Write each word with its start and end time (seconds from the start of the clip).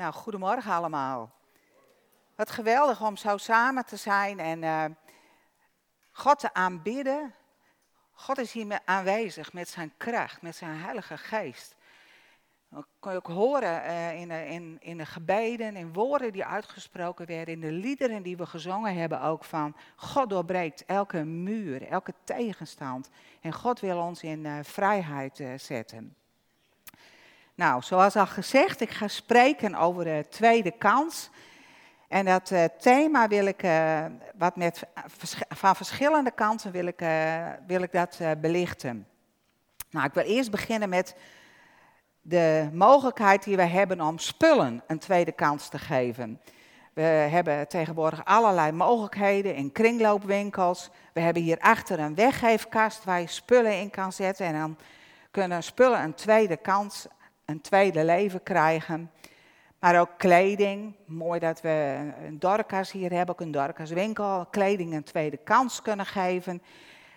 Nou, 0.00 0.12
goedemorgen 0.12 0.72
allemaal. 0.72 1.30
Wat 2.34 2.50
geweldig 2.50 3.02
om 3.02 3.16
zo 3.16 3.36
samen 3.36 3.84
te 3.84 3.96
zijn 3.96 4.38
en 4.38 4.62
uh, 4.62 4.84
God 6.12 6.38
te 6.38 6.54
aanbidden. 6.54 7.34
God 8.12 8.38
is 8.38 8.52
hier 8.52 8.80
aanwezig 8.84 9.52
met 9.52 9.68
zijn 9.68 9.92
kracht, 9.96 10.42
met 10.42 10.56
zijn 10.56 10.76
heilige 10.76 11.18
geest. 11.18 11.74
Dat 12.68 12.86
kon 12.98 13.12
je 13.12 13.18
ook 13.18 13.26
horen 13.26 13.84
uh, 13.84 14.20
in, 14.20 14.30
in, 14.30 14.76
in 14.80 14.96
de 14.96 15.06
gebeden, 15.06 15.76
in 15.76 15.92
woorden 15.92 16.32
die 16.32 16.44
uitgesproken 16.44 17.26
werden, 17.26 17.54
in 17.54 17.60
de 17.60 17.72
liederen 17.72 18.22
die 18.22 18.36
we 18.36 18.46
gezongen 18.46 18.94
hebben 18.94 19.20
ook 19.20 19.44
van 19.44 19.76
God 19.96 20.30
doorbreekt 20.30 20.84
elke 20.84 21.24
muur, 21.24 21.86
elke 21.88 22.14
tegenstand. 22.24 23.10
En 23.40 23.52
God 23.52 23.80
wil 23.80 23.98
ons 23.98 24.22
in 24.22 24.44
uh, 24.44 24.58
vrijheid 24.62 25.42
zetten. 25.56 26.14
Nou, 27.60 27.82
zoals 27.82 28.16
al 28.16 28.26
gezegd, 28.26 28.80
ik 28.80 28.90
ga 28.90 29.08
spreken 29.08 29.74
over 29.74 30.04
de 30.04 30.26
tweede 30.28 30.70
kans. 30.70 31.30
En 32.08 32.24
dat 32.24 32.50
uh, 32.50 32.64
thema 32.64 33.28
wil 33.28 33.46
ik, 33.46 33.62
uh, 33.62 34.04
wat 34.34 34.56
met, 34.56 34.82
van 35.48 35.76
verschillende 35.76 36.30
kanten 36.30 36.72
wil 36.72 36.86
ik, 36.86 37.00
uh, 37.00 37.46
wil 37.66 37.82
ik 37.82 37.92
dat 37.92 38.18
belichten. 38.40 39.06
Nou, 39.90 40.06
ik 40.06 40.14
wil 40.14 40.24
eerst 40.24 40.50
beginnen 40.50 40.88
met 40.88 41.16
de 42.20 42.68
mogelijkheid 42.72 43.44
die 43.44 43.56
we 43.56 43.62
hebben 43.62 44.00
om 44.00 44.18
spullen 44.18 44.82
een 44.86 44.98
tweede 44.98 45.32
kans 45.32 45.68
te 45.68 45.78
geven. 45.78 46.40
We 46.92 47.02
hebben 47.02 47.68
tegenwoordig 47.68 48.24
allerlei 48.24 48.72
mogelijkheden 48.72 49.54
in 49.54 49.72
kringloopwinkels. 49.72 50.90
We 51.12 51.20
hebben 51.20 51.42
hierachter 51.42 51.98
een 51.98 52.14
weggeefkast 52.14 53.04
waar 53.04 53.20
je 53.20 53.26
spullen 53.26 53.78
in 53.78 53.90
kan 53.90 54.12
zetten. 54.12 54.46
En 54.46 54.58
dan 54.58 54.76
kunnen 55.30 55.62
spullen 55.62 56.02
een 56.02 56.14
tweede 56.14 56.56
kans 56.56 57.06
een 57.50 57.60
tweede 57.60 58.04
leven 58.04 58.42
krijgen. 58.42 59.10
Maar 59.78 60.00
ook 60.00 60.10
kleding. 60.16 60.96
Mooi 61.06 61.40
dat 61.40 61.60
we 61.60 62.10
een 62.26 62.38
Dorcas 62.38 62.92
hier 62.92 63.12
hebben, 63.12 63.34
ook 63.34 63.40
een 63.40 63.50
Dorcas 63.50 63.90
winkel. 63.90 64.46
Kleding 64.50 64.94
een 64.94 65.04
tweede 65.04 65.36
kans 65.36 65.82
kunnen 65.82 66.06
geven. 66.06 66.62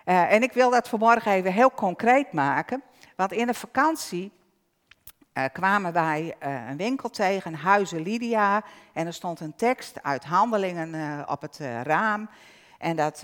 Uh, 0.06 0.32
en 0.32 0.44
ik 0.44 0.54
wil 0.54 0.70
dat 0.70 0.90
vanmorgen 0.90 1.32
even 1.32 1.54
heel 1.54 1.72
concreet 1.72 2.32
maken. 2.32 2.84
Want 3.16 3.32
in 3.32 3.48
de 3.48 3.54
vakantie 3.54 4.32
uh, 5.34 5.44
kwamen 5.54 5.94
wij 5.94 6.36
uh, 6.44 6.70
een 6.70 6.78
winkel 6.78 7.10
tegen, 7.10 7.54
Huizen 7.54 8.02
Lydia. 8.02 8.64
En 8.94 9.08
er 9.08 9.14
stond 9.14 9.40
een 9.40 9.56
tekst 9.56 10.04
uit 10.04 10.24
handelingen 10.24 11.30
op 11.30 11.42
het 11.42 11.60
raam. 11.84 12.30
En 12.78 12.96
dat 12.96 13.24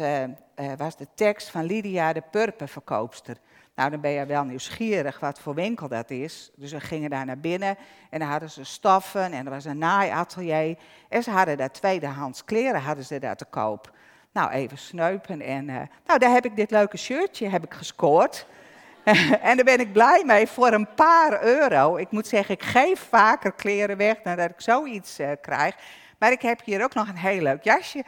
was 0.78 0.98
de 0.98 1.08
tekst 1.16 1.50
van 1.50 1.64
Lydia, 1.64 2.14
de 2.14 2.24
purperverkoopster. 2.32 3.38
Nou, 3.80 3.92
dan 3.92 4.02
ben 4.02 4.12
je 4.12 4.26
wel 4.26 4.44
nieuwsgierig 4.44 5.20
wat 5.20 5.40
voor 5.40 5.54
winkel 5.54 5.88
dat 5.88 6.10
is. 6.10 6.52
Dus 6.56 6.72
we 6.72 6.80
gingen 6.80 7.10
daar 7.10 7.26
naar 7.26 7.40
binnen 7.40 7.78
en 8.10 8.20
dan 8.20 8.28
hadden 8.28 8.50
ze 8.50 8.64
stoffen 8.64 9.32
en 9.32 9.46
er 9.46 9.52
was 9.52 9.66
een 9.66 9.78
naaiatelier. 9.78 10.78
En 11.10 11.24
ze 11.24 11.32
hadden 11.32 11.58
daar 11.58 11.72
tweedehands 11.72 12.46
kleren 12.46 12.82
hadden 12.82 13.06
ze 13.06 13.20
daar 13.20 13.36
te 13.36 13.46
koop. 13.46 13.92
Nou, 14.32 14.52
even 14.52 14.78
sneupen 14.78 15.42
en 15.42 15.68
uh, 15.68 15.76
nou, 16.06 16.20
daar 16.20 16.32
heb 16.32 16.46
ik 16.46 16.56
dit 16.56 16.72
leuke 16.72 16.98
shirtje 16.98 17.50
heb 17.50 17.64
ik 17.64 17.74
gescoord. 17.74 18.46
en 19.42 19.56
daar 19.56 19.66
ben 19.66 19.80
ik 19.80 19.94
blij 19.94 20.24
mee 20.26 20.48
voor 20.48 20.72
een 20.74 20.94
paar 20.96 21.44
euro. 21.44 21.96
Ik 21.96 22.12
moet 22.12 22.28
zeggen, 22.28 22.56
ik 22.56 22.64
geef 22.64 23.08
vaker 23.10 23.52
kleren 23.52 23.98
weg 23.98 24.22
dan 24.22 24.36
dat 24.36 24.50
ik 24.50 24.62
zoiets 24.62 25.20
uh, 25.20 25.32
krijg. 25.42 25.76
Maar 26.18 26.32
ik 26.32 26.42
heb 26.42 26.62
hier 26.64 26.84
ook 26.84 26.94
nog 26.94 27.08
een 27.08 27.18
heel 27.18 27.42
leuk 27.42 27.64
jasje 27.64 28.04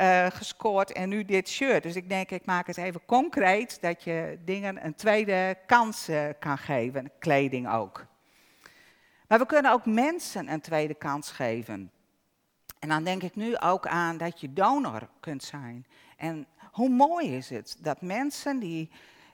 uh, 0.00 0.26
gescoord 0.26 0.92
en 0.92 1.08
nu 1.08 1.24
dit 1.24 1.48
shirt. 1.48 1.82
Dus 1.82 1.96
ik 1.96 2.08
denk, 2.08 2.30
ik 2.30 2.44
maak 2.44 2.66
het 2.66 2.76
even 2.76 3.04
concreet 3.06 3.80
dat 3.80 4.02
je 4.02 4.38
dingen 4.44 4.84
een 4.84 4.94
tweede 4.94 5.56
kans 5.66 6.08
uh, 6.08 6.24
kan 6.38 6.58
geven, 6.58 7.10
kleding 7.18 7.68
ook. 7.68 8.06
Maar 9.28 9.38
we 9.38 9.46
kunnen 9.46 9.72
ook 9.72 9.86
mensen 9.86 10.48
een 10.48 10.60
tweede 10.60 10.94
kans 10.94 11.30
geven. 11.30 11.90
En 12.78 12.88
dan 12.88 13.04
denk 13.04 13.22
ik 13.22 13.36
nu 13.36 13.58
ook 13.58 13.86
aan 13.86 14.16
dat 14.16 14.40
je 14.40 14.52
donor 14.52 15.08
kunt 15.20 15.42
zijn. 15.42 15.86
En 16.16 16.46
hoe 16.72 16.88
mooi 16.88 17.36
is 17.36 17.50
het 17.50 17.76
dat 17.80 18.00
mensen 18.00 18.58
die 18.58 18.90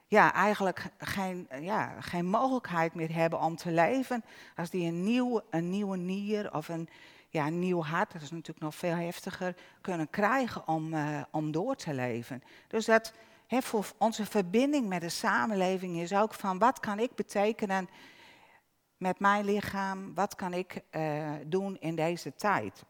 ja, 0.07 0.35
eigenlijk 0.35 0.85
geen, 0.99 1.49
ja, 1.61 2.01
geen 2.01 2.27
mogelijkheid 2.27 2.95
meer 2.95 3.15
hebben 3.15 3.41
om 3.41 3.57
te 3.57 3.71
leven, 3.71 4.25
als 4.57 4.71
die 4.71 4.87
een, 4.87 5.05
nieuw, 5.05 5.41
een 5.51 5.71
nieuwe 5.71 5.97
nier 5.97 6.55
of 6.55 6.69
een 6.69 6.89
ja, 7.37 7.49
nieuw 7.49 7.83
hart, 7.83 8.13
dat 8.13 8.23
is 8.23 8.31
natuurlijk 8.31 8.61
nog 8.61 8.75
veel 8.75 8.95
heftiger, 8.95 9.57
kunnen 9.81 10.11
krijgen 10.11 10.69
om, 10.69 10.95
uh, 10.95 11.21
om 11.31 11.53
door 11.53 11.77
te 11.77 11.95
leven. 11.95 12.43
Dus 12.69 12.85
dat 12.85 13.13
voor 13.49 13.87
onze 13.99 14.27
verbinding 14.27 14.89
met 14.89 15.01
de 15.01 15.09
samenleving 15.09 15.97
is 15.97 16.15
ook 16.15 16.35
van 16.35 16.59
wat 16.59 16.81
kan 16.81 16.99
ik 16.99 17.15
betekenen 17.15 17.89
met 18.97 19.19
mijn 19.19 19.45
lichaam, 19.45 20.15
wat 20.15 20.35
kan 20.35 20.53
ik 20.53 20.81
uh, 20.91 21.33
doen 21.47 21.77
in 21.81 21.95
deze 21.95 22.35
tijd. 22.35 22.85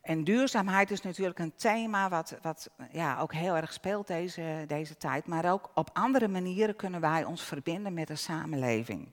En 0.00 0.24
duurzaamheid 0.24 0.90
is 0.90 1.02
natuurlijk 1.02 1.38
een 1.38 1.54
thema 1.56 2.08
wat, 2.08 2.38
wat 2.42 2.70
ja, 2.92 3.20
ook 3.20 3.32
heel 3.32 3.56
erg 3.56 3.72
speelt 3.72 4.06
deze, 4.06 4.64
deze 4.66 4.96
tijd. 4.96 5.26
Maar 5.26 5.52
ook 5.52 5.70
op 5.74 5.90
andere 5.92 6.28
manieren 6.28 6.76
kunnen 6.76 7.00
wij 7.00 7.24
ons 7.24 7.42
verbinden 7.42 7.94
met 7.94 8.08
de 8.08 8.16
samenleving. 8.16 9.08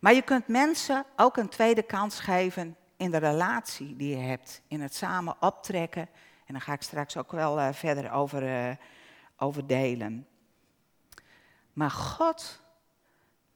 Maar 0.00 0.14
je 0.14 0.22
kunt 0.22 0.48
mensen 0.48 1.04
ook 1.16 1.36
een 1.36 1.48
tweede 1.48 1.82
kans 1.82 2.20
geven 2.20 2.76
in 2.96 3.10
de 3.10 3.16
relatie 3.16 3.96
die 3.96 4.16
je 4.16 4.22
hebt, 4.22 4.62
in 4.68 4.80
het 4.80 4.94
samen 4.94 5.36
optrekken. 5.40 6.08
En 6.46 6.52
daar 6.52 6.60
ga 6.60 6.72
ik 6.72 6.82
straks 6.82 7.16
ook 7.16 7.32
wel 7.32 7.58
uh, 7.58 7.68
verder 7.72 8.12
over, 8.12 8.42
uh, 8.42 8.76
over 9.36 9.66
delen. 9.66 10.26
Maar 11.72 11.90
God, 11.90 12.60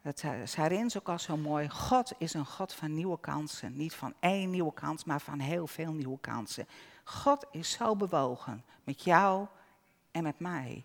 dat 0.03 0.25
Rins 0.57 0.99
ook 0.99 1.09
al 1.09 1.19
zo 1.19 1.37
mooi, 1.37 1.69
God 1.69 2.13
is 2.19 2.35
een 2.35 2.47
God 2.47 2.73
van 2.73 2.95
nieuwe 2.95 3.21
kansen. 3.21 3.77
Niet 3.77 3.95
van 3.95 4.15
één 4.21 4.51
nieuwe 4.51 4.75
kans, 4.75 5.05
maar 5.05 5.21
van 5.21 5.39
heel 5.39 5.67
veel 5.67 5.93
nieuwe 5.93 6.19
kansen. 6.21 6.69
God 7.05 7.47
is 7.51 7.71
zo 7.71 7.97
bewogen 7.97 8.65
met 8.85 9.03
jou 9.03 9.47
en 10.11 10.23
met 10.23 10.39
mij. 10.39 10.85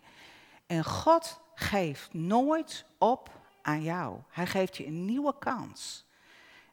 En 0.65 0.83
God 0.83 1.39
geeft 1.53 2.13
nooit 2.13 2.85
op 2.97 3.38
aan 3.61 3.83
jou. 3.83 4.17
Hij 4.29 4.47
geeft 4.47 4.77
je 4.77 4.85
een 4.85 5.05
nieuwe 5.05 5.35
kans. 5.39 6.05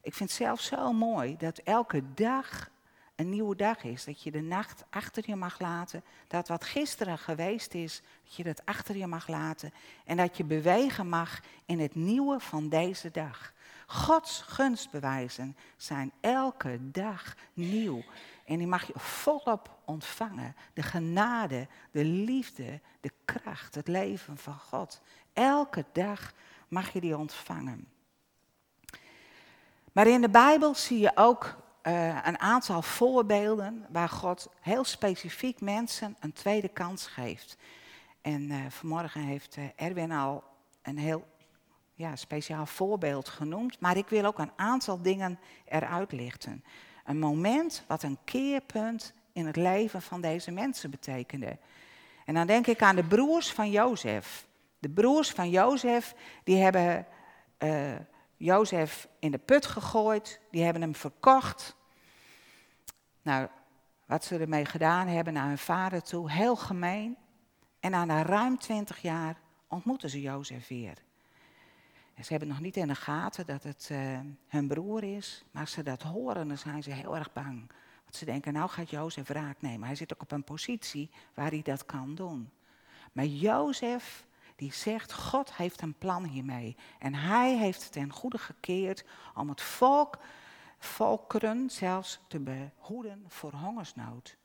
Ik 0.00 0.14
vind 0.14 0.28
het 0.28 0.38
zelf 0.38 0.60
zo 0.60 0.92
mooi 0.92 1.36
dat 1.36 1.58
elke 1.58 2.02
dag 2.14 2.70
een 3.16 3.28
nieuwe 3.28 3.56
dag 3.56 3.84
is. 3.84 4.04
Dat 4.04 4.22
je 4.22 4.30
de 4.30 4.40
nacht 4.40 4.84
achter 4.90 5.22
je 5.26 5.36
mag 5.36 5.60
laten. 5.60 6.04
Dat 6.26 6.48
wat 6.48 6.64
gisteren 6.64 7.18
geweest 7.18 7.74
is, 7.74 8.02
dat 8.24 8.34
je 8.34 8.44
dat 8.44 8.64
achter 8.64 8.96
je 8.96 9.06
mag 9.06 9.28
laten. 9.28 9.72
En 10.04 10.16
dat 10.16 10.36
je 10.36 10.44
bewegen 10.44 11.08
mag 11.08 11.40
in 11.64 11.80
het 11.80 11.94
nieuwe 11.94 12.40
van 12.40 12.68
deze 12.68 13.10
dag. 13.10 13.52
Gods 13.86 14.40
gunstbewijzen 14.40 15.56
zijn 15.76 16.12
elke 16.20 16.78
dag 16.90 17.34
nieuw. 17.52 18.04
En 18.44 18.58
die 18.58 18.66
mag 18.66 18.86
je 18.86 18.92
volop 18.96 19.78
ontvangen. 19.84 20.56
De 20.72 20.82
genade, 20.82 21.68
de 21.90 22.04
liefde, 22.04 22.80
de 23.00 23.12
kracht, 23.24 23.74
het 23.74 23.88
leven 23.88 24.36
van 24.36 24.58
God. 24.58 25.02
Elke 25.32 25.84
dag 25.92 26.32
mag 26.68 26.92
je 26.92 27.00
die 27.00 27.16
ontvangen. 27.16 27.88
Maar 29.92 30.06
in 30.06 30.20
de 30.20 30.28
Bijbel 30.28 30.74
zie 30.74 30.98
je 30.98 31.12
ook 31.14 31.56
uh, 31.82 32.18
een 32.24 32.38
aantal 32.38 32.82
voorbeelden 32.82 33.86
waar 33.88 34.08
God 34.08 34.48
heel 34.60 34.84
specifiek 34.84 35.60
mensen 35.60 36.16
een 36.20 36.32
tweede 36.32 36.68
kans 36.68 37.06
geeft. 37.06 37.56
En 38.20 38.42
uh, 38.42 38.56
vanmorgen 38.68 39.20
heeft 39.20 39.56
uh, 39.56 39.64
Erwin 39.76 40.12
al 40.12 40.44
een 40.82 40.98
heel 40.98 41.26
ja, 41.94 42.16
speciaal 42.16 42.66
voorbeeld 42.66 43.28
genoemd, 43.28 43.80
maar 43.80 43.96
ik 43.96 44.08
wil 44.08 44.24
ook 44.24 44.38
een 44.38 44.52
aantal 44.56 45.02
dingen 45.02 45.38
eruit 45.64 46.12
lichten. 46.12 46.64
Een 47.04 47.18
moment 47.18 47.84
wat 47.86 48.02
een 48.02 48.18
keerpunt 48.24 49.12
in 49.32 49.46
het 49.46 49.56
leven 49.56 50.02
van 50.02 50.20
deze 50.20 50.50
mensen 50.50 50.90
betekende. 50.90 51.58
En 52.24 52.34
dan 52.34 52.46
denk 52.46 52.66
ik 52.66 52.82
aan 52.82 52.96
de 52.96 53.04
broers 53.04 53.52
van 53.52 53.70
Jozef. 53.70 54.45
De 54.78 54.88
broers 54.88 55.30
van 55.30 55.50
Jozef, 55.50 56.14
die 56.44 56.56
hebben 56.56 57.06
uh, 57.58 57.94
Jozef 58.36 59.08
in 59.18 59.30
de 59.30 59.38
put 59.38 59.66
gegooid, 59.66 60.40
die 60.50 60.62
hebben 60.62 60.82
hem 60.82 60.94
verkocht. 60.94 61.76
Nou, 63.22 63.48
wat 64.06 64.24
ze 64.24 64.38
ermee 64.38 64.64
gedaan 64.64 65.06
hebben 65.06 65.32
naar 65.32 65.48
hun 65.48 65.58
vader 65.58 66.02
toe, 66.02 66.30
heel 66.30 66.56
gemeen. 66.56 67.16
En 67.80 67.90
na 67.90 68.22
ruim 68.22 68.58
twintig 68.58 69.02
jaar 69.02 69.40
ontmoeten 69.68 70.10
ze 70.10 70.20
Jozef 70.20 70.68
weer. 70.68 71.04
En 72.14 72.24
ze 72.24 72.30
hebben 72.30 72.48
nog 72.48 72.60
niet 72.60 72.76
in 72.76 72.88
de 72.88 72.94
gaten 72.94 73.46
dat 73.46 73.62
het 73.62 73.88
uh, 73.92 74.18
hun 74.48 74.68
broer 74.68 75.02
is, 75.02 75.44
maar 75.50 75.62
als 75.62 75.72
ze 75.72 75.82
dat 75.82 76.02
horen, 76.02 76.48
dan 76.48 76.58
zijn 76.58 76.82
ze 76.82 76.90
heel 76.90 77.16
erg 77.16 77.32
bang. 77.32 77.70
Want 78.02 78.16
ze 78.16 78.24
denken, 78.24 78.52
nou 78.52 78.68
gaat 78.68 78.90
Jozef 78.90 79.28
raak 79.28 79.60
nemen. 79.60 79.86
Hij 79.86 79.96
zit 79.96 80.14
ook 80.14 80.22
op 80.22 80.32
een 80.32 80.44
positie 80.44 81.10
waar 81.34 81.50
hij 81.50 81.62
dat 81.62 81.84
kan 81.84 82.14
doen. 82.14 82.50
Maar 83.12 83.24
Jozef 83.24 84.25
die 84.56 84.72
zegt, 84.72 85.12
God 85.12 85.56
heeft 85.56 85.80
een 85.80 85.98
plan 85.98 86.24
hiermee. 86.24 86.76
En 86.98 87.14
hij 87.14 87.56
heeft 87.56 87.82
het 87.82 87.92
ten 87.92 88.12
goede 88.12 88.38
gekeerd 88.38 89.04
om 89.34 89.48
het 89.48 89.60
volk, 89.60 90.18
volkeren 90.78 91.70
zelfs 91.70 92.20
te 92.28 92.40
behoeden 92.40 93.24
voor 93.28 93.52
hongersnood. 93.52 94.36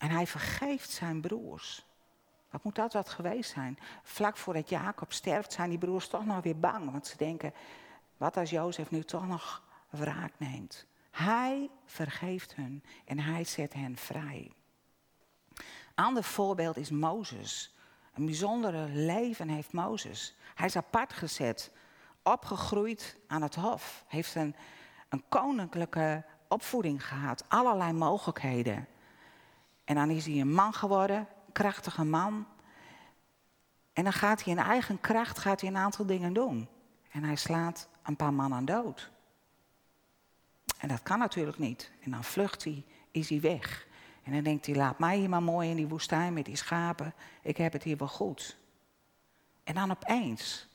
En 0.00 0.10
hij 0.10 0.26
vergeeft 0.26 0.90
zijn 0.90 1.20
broers. 1.20 1.84
Wat 2.50 2.64
moet 2.64 2.74
dat 2.74 2.92
wat 2.92 3.08
geweest 3.08 3.50
zijn? 3.50 3.78
Vlak 4.02 4.36
voordat 4.36 4.68
Jacob 4.68 5.12
sterft 5.12 5.52
zijn 5.52 5.70
die 5.70 5.78
broers 5.78 6.08
toch 6.08 6.24
nog 6.26 6.42
weer 6.42 6.58
bang. 6.58 6.90
Want 6.90 7.06
ze 7.06 7.16
denken, 7.16 7.52
Wat 8.16 8.36
als 8.36 8.50
Jozef 8.50 8.90
nu 8.90 9.02
toch 9.04 9.26
nog 9.26 9.62
wraak 9.88 10.32
neemt? 10.38 10.86
Hij 11.10 11.70
vergeeft 11.86 12.54
hun 12.54 12.84
en 13.04 13.18
hij 13.18 13.44
zet 13.44 13.72
hen 13.72 13.96
vrij. 13.96 14.52
Ander 15.94 16.24
voorbeeld 16.24 16.76
is 16.76 16.90
Mozes. 16.90 17.74
Een 18.14 18.24
bijzondere 18.24 18.88
leven 18.88 19.48
heeft 19.48 19.72
Mozes. 19.72 20.36
Hij 20.54 20.66
is 20.66 20.76
apart 20.76 21.12
gezet, 21.12 21.72
opgegroeid 22.22 23.16
aan 23.26 23.42
het 23.42 23.54
hof, 23.54 24.04
heeft 24.08 24.34
een, 24.34 24.54
een 25.08 25.24
koninklijke 25.28 26.24
opvoeding 26.48 27.06
gehad, 27.06 27.44
allerlei 27.48 27.92
mogelijkheden. 27.92 28.86
En 29.84 29.94
dan 29.94 30.10
is 30.10 30.26
hij 30.26 30.40
een 30.40 30.52
man 30.52 30.72
geworden, 30.72 31.28
krachtige 31.52 32.04
man. 32.04 32.46
En 33.92 34.04
dan 34.04 34.12
gaat 34.12 34.44
hij 34.44 34.52
in 34.52 34.58
eigen 34.58 35.00
kracht 35.00 35.38
gaat 35.38 35.60
hij 35.60 35.70
een 35.70 35.76
aantal 35.76 36.06
dingen 36.06 36.32
doen. 36.32 36.68
En 37.10 37.24
hij 37.24 37.36
slaat 37.36 37.88
een 38.02 38.16
paar 38.16 38.32
mannen 38.32 38.64
dood. 38.64 39.10
En 40.78 40.88
dat 40.88 41.02
kan 41.02 41.18
natuurlijk 41.18 41.58
niet. 41.58 41.90
En 42.00 42.10
dan 42.10 42.24
vlucht 42.24 42.64
hij, 42.64 42.84
is 43.10 43.28
hij 43.28 43.40
weg. 43.40 43.86
En 44.24 44.32
dan 44.32 44.42
denkt 44.42 44.66
hij, 44.66 44.74
laat 44.74 44.98
mij 44.98 45.18
hier 45.18 45.28
maar 45.28 45.42
mooi 45.42 45.70
in 45.70 45.76
die 45.76 45.88
woestijn 45.88 46.32
met 46.32 46.44
die 46.44 46.56
schapen. 46.56 47.14
Ik 47.42 47.56
heb 47.56 47.72
het 47.72 47.82
hier 47.82 47.96
wel 47.96 48.08
goed. 48.08 48.56
En 49.64 49.74
dan 49.74 49.90
opeens 49.90 50.68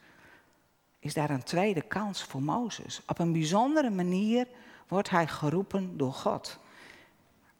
is 0.99 1.13
daar 1.13 1.29
een 1.29 1.43
tweede 1.43 1.81
kans 1.81 2.23
voor 2.23 2.41
Mozes. 2.41 3.01
Op 3.07 3.19
een 3.19 3.31
bijzondere 3.31 3.89
manier 3.89 4.47
wordt 4.87 5.09
hij 5.09 5.27
geroepen 5.27 5.97
door 5.97 6.13
God. 6.13 6.59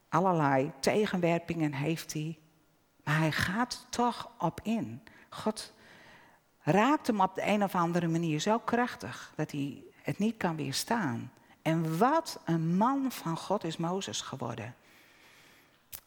Allerlei 0.08 0.72
tegenwerpingen 0.80 1.72
heeft 1.72 2.12
hij, 2.12 2.38
maar 3.04 3.18
hij 3.18 3.32
gaat 3.32 3.86
toch 3.90 4.30
op 4.38 4.60
in. 4.62 5.02
God 5.28 5.72
raakt 6.60 7.06
hem 7.06 7.20
op 7.20 7.34
de 7.34 7.46
een 7.46 7.62
of 7.62 7.74
andere 7.74 8.08
manier 8.08 8.40
zo 8.40 8.58
krachtig 8.58 9.32
dat 9.36 9.50
hij 9.50 9.82
het 10.02 10.18
niet 10.18 10.36
kan 10.36 10.56
weerstaan. 10.56 11.32
En 11.62 11.98
wat 11.98 12.40
een 12.44 12.76
man 12.76 13.12
van 13.12 13.36
God 13.36 13.64
is 13.64 13.76
Mozes 13.76 14.20
geworden. 14.20 14.74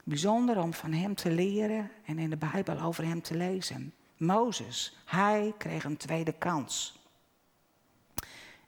Bijzonder 0.09 0.57
om 0.61 0.73
van 0.73 0.91
hem 0.91 1.15
te 1.15 1.31
leren 1.31 1.91
en 2.05 2.19
in 2.19 2.29
de 2.29 2.37
Bijbel 2.37 2.79
over 2.79 3.05
hem 3.05 3.21
te 3.21 3.35
lezen. 3.35 3.93
Mozes, 4.17 4.97
hij 5.05 5.53
kreeg 5.57 5.83
een 5.83 5.97
tweede 5.97 6.31
kans. 6.31 6.99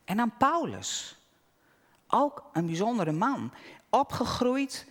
En 0.05 0.17
dan 0.17 0.37
Paulus, 0.37 1.17
ook 2.07 2.49
een 2.53 2.65
bijzondere 2.65 3.11
man, 3.11 3.53
opgegroeid 3.89 4.87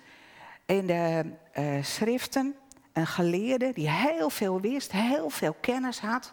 in 0.66 0.86
de 0.86 1.32
uh, 1.58 1.84
schriften, 1.84 2.54
een 2.92 3.06
geleerde 3.06 3.72
die 3.72 3.90
heel 3.90 4.30
veel 4.30 4.60
wist, 4.60 4.92
heel 4.92 5.30
veel 5.30 5.56
kennis 5.60 6.00
had. 6.00 6.32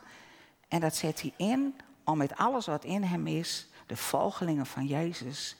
En 0.67 0.79
dat 0.79 0.95
zet 0.95 1.21
hij 1.21 1.33
in 1.37 1.75
om 2.03 2.17
met 2.17 2.37
alles 2.37 2.65
wat 2.65 2.83
in 2.83 3.03
hem 3.03 3.27
is, 3.27 3.67
de 3.85 3.97
volgelingen 3.97 4.65
van 4.65 4.85
Jezus 4.85 5.57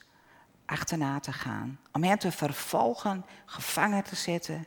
achterna 0.68 1.20
te 1.20 1.32
gaan. 1.32 1.78
Om 1.92 2.02
hen 2.02 2.18
te 2.18 2.32
vervolgen, 2.32 3.24
gevangen 3.44 4.04
te 4.04 4.16
zetten. 4.16 4.66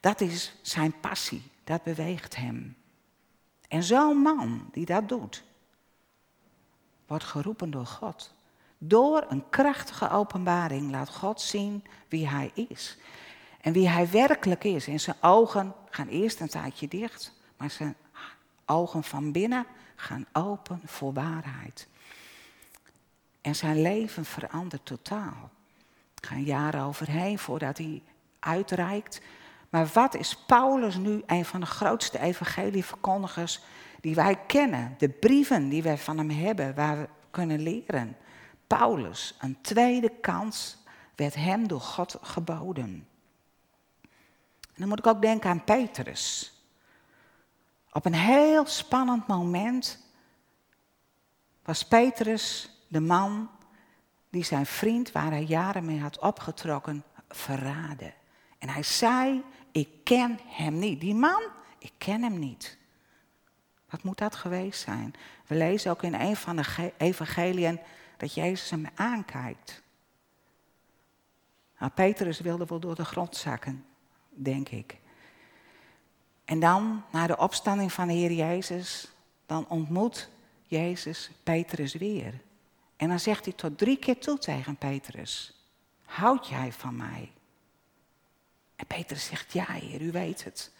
Dat 0.00 0.20
is 0.20 0.56
zijn 0.62 1.00
passie, 1.00 1.50
dat 1.64 1.82
beweegt 1.82 2.36
hem. 2.36 2.76
En 3.68 3.82
zo'n 3.82 4.16
man 4.16 4.68
die 4.72 4.86
dat 4.86 5.08
doet, 5.08 5.44
wordt 7.06 7.24
geroepen 7.24 7.70
door 7.70 7.86
God. 7.86 8.34
Door 8.78 9.24
een 9.28 9.48
krachtige 9.48 10.10
openbaring 10.10 10.90
laat 10.90 11.10
God 11.10 11.40
zien 11.40 11.84
wie 12.08 12.28
hij 12.28 12.50
is. 12.54 12.98
En 13.60 13.72
wie 13.72 13.88
hij 13.88 14.10
werkelijk 14.10 14.64
is. 14.64 14.86
En 14.86 15.00
zijn 15.00 15.16
ogen 15.20 15.74
gaan 15.90 16.08
eerst 16.08 16.40
een 16.40 16.48
tijdje 16.48 16.88
dicht, 16.88 17.32
maar 17.56 17.70
zijn 17.70 17.96
ogen 18.66 19.04
van 19.04 19.32
binnen 19.32 19.66
gaan 19.96 20.26
open 20.32 20.80
voor 20.84 21.12
waarheid. 21.12 21.88
En 23.46 23.54
zijn 23.54 23.82
leven 23.82 24.24
verandert 24.24 24.84
totaal. 24.84 25.50
Er 26.20 26.28
gaan 26.28 26.42
jaren 26.42 26.82
overheen 26.82 27.38
voordat 27.38 27.78
hij 27.78 28.02
uitreikt. 28.38 29.20
Maar 29.68 29.86
wat 29.92 30.14
is 30.14 30.36
Paulus 30.36 30.96
nu 30.96 31.22
een 31.26 31.44
van 31.44 31.60
de 31.60 31.66
grootste 31.66 32.18
evangelieverkondigers 32.18 33.60
die 34.00 34.14
wij 34.14 34.36
kennen? 34.46 34.94
De 34.98 35.08
brieven 35.08 35.68
die 35.68 35.82
wij 35.82 35.98
van 35.98 36.18
hem 36.18 36.30
hebben, 36.30 36.74
waar 36.74 36.98
we 36.98 37.08
kunnen 37.30 37.60
leren. 37.60 38.16
Paulus, 38.66 39.36
een 39.40 39.60
tweede 39.60 40.12
kans 40.20 40.78
werd 41.14 41.34
hem 41.34 41.68
door 41.68 41.80
God 41.80 42.18
geboden. 42.20 43.08
En 44.62 44.76
dan 44.76 44.88
moet 44.88 44.98
ik 44.98 45.06
ook 45.06 45.22
denken 45.22 45.50
aan 45.50 45.64
Petrus. 45.64 46.52
Op 47.92 48.04
een 48.04 48.14
heel 48.14 48.66
spannend 48.66 49.26
moment 49.26 49.98
was 51.64 51.84
Petrus 51.84 52.70
de 52.88 53.00
man 53.00 53.50
die 54.30 54.44
zijn 54.44 54.66
vriend, 54.66 55.12
waar 55.12 55.30
hij 55.30 55.44
jaren 55.44 55.84
mee 55.84 56.00
had 56.00 56.18
opgetrokken, 56.18 57.04
verraden. 57.28 58.14
En 58.58 58.68
hij 58.68 58.82
zei, 58.82 59.42
ik 59.72 59.88
ken 60.04 60.38
hem 60.46 60.78
niet. 60.78 61.00
Die 61.00 61.14
man, 61.14 61.42
ik 61.78 61.92
ken 61.98 62.22
hem 62.22 62.38
niet. 62.38 62.78
Wat 63.90 64.02
moet 64.02 64.18
dat 64.18 64.36
geweest 64.36 64.80
zijn? 64.80 65.14
We 65.46 65.54
lezen 65.54 65.90
ook 65.90 66.02
in 66.02 66.14
een 66.14 66.36
van 66.36 66.56
de 66.56 66.92
evangeliën 66.96 67.80
dat 68.16 68.34
Jezus 68.34 68.70
hem 68.70 68.86
aankijkt. 68.94 69.82
Nou, 71.78 71.92
Petrus 71.92 72.40
wilde 72.40 72.66
wel 72.66 72.80
door 72.80 72.94
de 72.94 73.04
grond 73.04 73.36
zakken, 73.36 73.84
denk 74.28 74.68
ik. 74.68 74.96
En 76.44 76.60
dan, 76.60 77.04
na 77.12 77.26
de 77.26 77.36
opstanding 77.36 77.92
van 77.92 78.06
de 78.06 78.14
Heer 78.14 78.32
Jezus, 78.32 79.12
dan 79.46 79.68
ontmoet 79.68 80.28
Jezus 80.62 81.30
Petrus 81.42 81.94
weer. 81.94 82.40
En 82.96 83.08
dan 83.08 83.20
zegt 83.20 83.44
hij 83.44 83.54
tot 83.54 83.78
drie 83.78 83.98
keer 83.98 84.18
toe 84.18 84.38
tegen 84.38 84.76
Petrus: 84.76 85.54
Houd 86.04 86.48
jij 86.48 86.72
van 86.72 86.96
mij? 86.96 87.32
En 88.76 88.86
Petrus 88.86 89.24
zegt: 89.24 89.52
Ja, 89.52 89.64
Heer, 89.64 90.02
u 90.02 90.12
weet 90.12 90.44
het. 90.44 90.72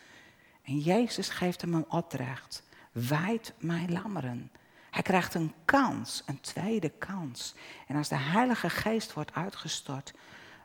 En 0.63 0.79
Jezus 0.79 1.29
geeft 1.29 1.61
hem 1.61 1.75
een 1.75 1.91
opdracht: 1.91 2.63
Wijd 2.93 3.53
mijn 3.59 3.93
lammeren. 3.93 4.51
Hij 4.91 5.03
krijgt 5.03 5.35
een 5.35 5.55
kans, 5.65 6.23
een 6.27 6.41
tweede 6.41 6.89
kans. 6.89 7.55
En 7.87 7.97
als 7.97 8.09
de 8.09 8.17
Heilige 8.17 8.71
Geest 8.71 9.13
wordt 9.13 9.35
uitgestort, 9.35 10.13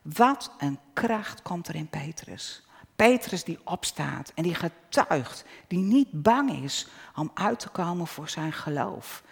wat 0.01 0.51
een 0.57 0.79
kracht 0.93 1.41
komt 1.41 1.67
er 1.67 1.75
in 1.75 1.87
Petrus. 1.87 2.65
Petrus 2.95 3.43
die 3.43 3.59
opstaat 3.63 4.31
en 4.35 4.43
die 4.43 4.55
getuigt, 4.55 5.45
die 5.67 5.79
niet 5.79 6.21
bang 6.21 6.63
is 6.63 6.87
om 7.15 7.31
uit 7.33 7.59
te 7.59 7.69
komen 7.69 8.07
voor 8.07 8.29
zijn 8.29 8.53
geloof. 8.53 9.23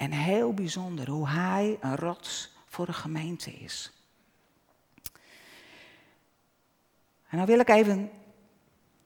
En 0.00 0.12
heel 0.12 0.54
bijzonder 0.54 1.08
hoe 1.10 1.28
hij 1.28 1.78
een 1.80 1.96
rots 1.96 2.52
voor 2.66 2.86
de 2.86 2.92
gemeente 2.92 3.52
is. 3.52 3.92
En 7.28 7.38
dan 7.38 7.46
wil 7.46 7.58
ik 7.58 7.68
even 7.68 8.10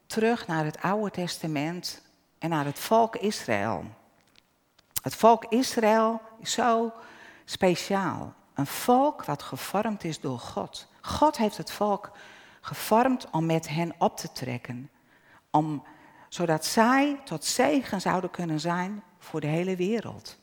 terug 0.07 0.47
naar 0.47 0.65
het 0.65 0.81
Oude 0.81 1.11
Testament 1.11 2.03
en 2.39 2.51
naar 2.51 2.65
het 2.65 2.79
volk 2.79 3.17
Israël. 3.17 3.85
Het 5.03 5.15
volk 5.15 5.45
Israël 5.45 6.21
is 6.41 6.53
zo 6.53 6.93
speciaal. 7.45 8.35
Een 8.55 8.67
volk 8.67 9.25
wat 9.25 9.43
gevormd 9.43 10.05
is 10.05 10.21
door 10.21 10.39
God. 10.39 10.89
God 11.01 11.37
heeft 11.37 11.57
het 11.57 11.73
volk 11.73 12.11
gevormd 12.61 13.31
om 13.31 13.47
met 13.47 13.69
hen 13.69 13.95
op 13.99 14.17
te 14.17 14.33
trekken. 14.33 14.91
Om, 15.51 15.85
zodat 16.29 16.67
zij 16.67 17.21
tot 17.25 17.45
zegen 17.45 18.01
zouden 18.01 18.31
kunnen 18.31 18.61
zijn 18.61 19.03
voor 19.19 19.41
de 19.41 19.47
hele 19.47 19.77
wereld. 19.77 20.43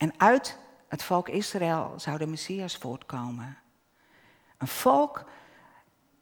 En 0.00 0.12
uit 0.16 0.58
het 0.88 1.02
volk 1.02 1.28
Israël 1.28 1.94
zou 1.96 2.18
de 2.18 2.26
Messias 2.26 2.76
voortkomen. 2.76 3.58
Een 4.58 4.68
volk 4.68 5.24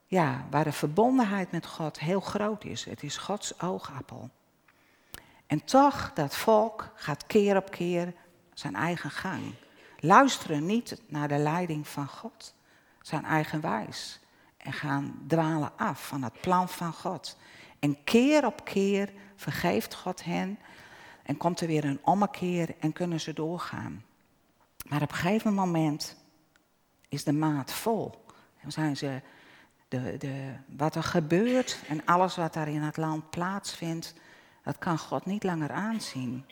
ja, 0.07 0.47
waar 0.51 0.65
de 0.65 0.73
verbondenheid 0.73 1.51
met 1.51 1.67
God 1.67 1.99
heel 1.99 2.21
groot 2.21 2.65
is. 2.65 2.85
Het 2.85 3.03
is 3.03 3.17
Gods 3.17 3.61
oogappel. 3.61 4.31
En 5.47 5.65
toch, 5.65 6.11
dat 6.15 6.37
volk 6.37 6.91
gaat 6.95 7.27
keer 7.27 7.57
op 7.57 7.71
keer 7.71 8.15
zijn 8.55 8.75
eigen 8.75 9.11
gang. 9.11 9.55
Luisteren 9.99 10.67
niet 10.67 11.03
naar 11.07 11.29
de 11.29 11.39
leiding 11.39 11.89
van 11.89 12.09
God, 12.09 12.55
zijn 13.03 13.25
eigen 13.25 13.61
wijs. 13.61 14.21
En 14.57 14.73
gaan 14.73 15.25
dwalen 15.27 15.73
af 15.77 16.07
van 16.07 16.23
het 16.23 16.41
plan 16.41 16.69
van 16.69 16.93
God. 16.93 17.37
En 17.79 18.05
keer 18.05 18.47
op 18.47 18.65
keer 18.65 19.13
vergeeft 19.37 19.95
God 19.95 20.25
hen 20.25 20.59
en 21.29 21.37
komt 21.37 21.61
er 21.61 21.67
weer 21.67 21.85
een 21.85 22.01
ommekeer 22.03 22.75
en 22.79 22.93
kunnen 22.93 23.21
ze 23.21 23.33
doorgaan. 23.33 24.05
Maar 24.89 25.03
op 25.03 25.11
een 25.11 25.17
gegeven 25.17 25.55
moment 25.55 26.17
is 27.09 27.25
de 27.25 27.33
maat 27.33 27.73
vol. 27.73 28.25
Dan 28.63 28.73
zijn 28.73 28.97
ze 28.97 29.21
de, 29.89 30.17
de, 30.19 30.53
wat 30.67 30.95
er 30.95 31.03
gebeurt 31.03 31.83
en 31.89 32.05
alles 32.05 32.37
wat 32.37 32.53
daar 32.53 32.69
in 32.69 32.83
het 32.83 32.97
land 32.97 33.31
plaatsvindt, 33.31 34.15
dat 34.63 34.79
kan 34.79 34.99
God 34.99 35.27
niet 35.27 35.43
langer 35.43 35.71
aanzien. 35.71 36.45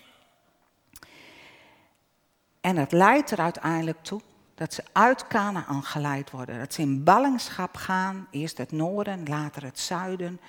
En 2.61 2.77
het 2.77 2.93
leidt 2.93 3.31
er 3.31 3.39
uiteindelijk 3.39 4.03
toe 4.03 4.21
dat 4.55 4.75
ze 4.75 4.85
uit 4.93 5.27
Canaan 5.27 5.83
geleid 5.83 6.31
worden. 6.31 6.59
Dat 6.59 6.75
ze 6.75 6.83
in 6.83 7.05
ballingschap 7.05 7.77
gaan, 7.77 8.27
eerst 8.31 8.59
het 8.59 8.73
noorden, 8.73 9.29
later 9.29 9.65
het 9.65 9.79
zuiden. 9.79 10.41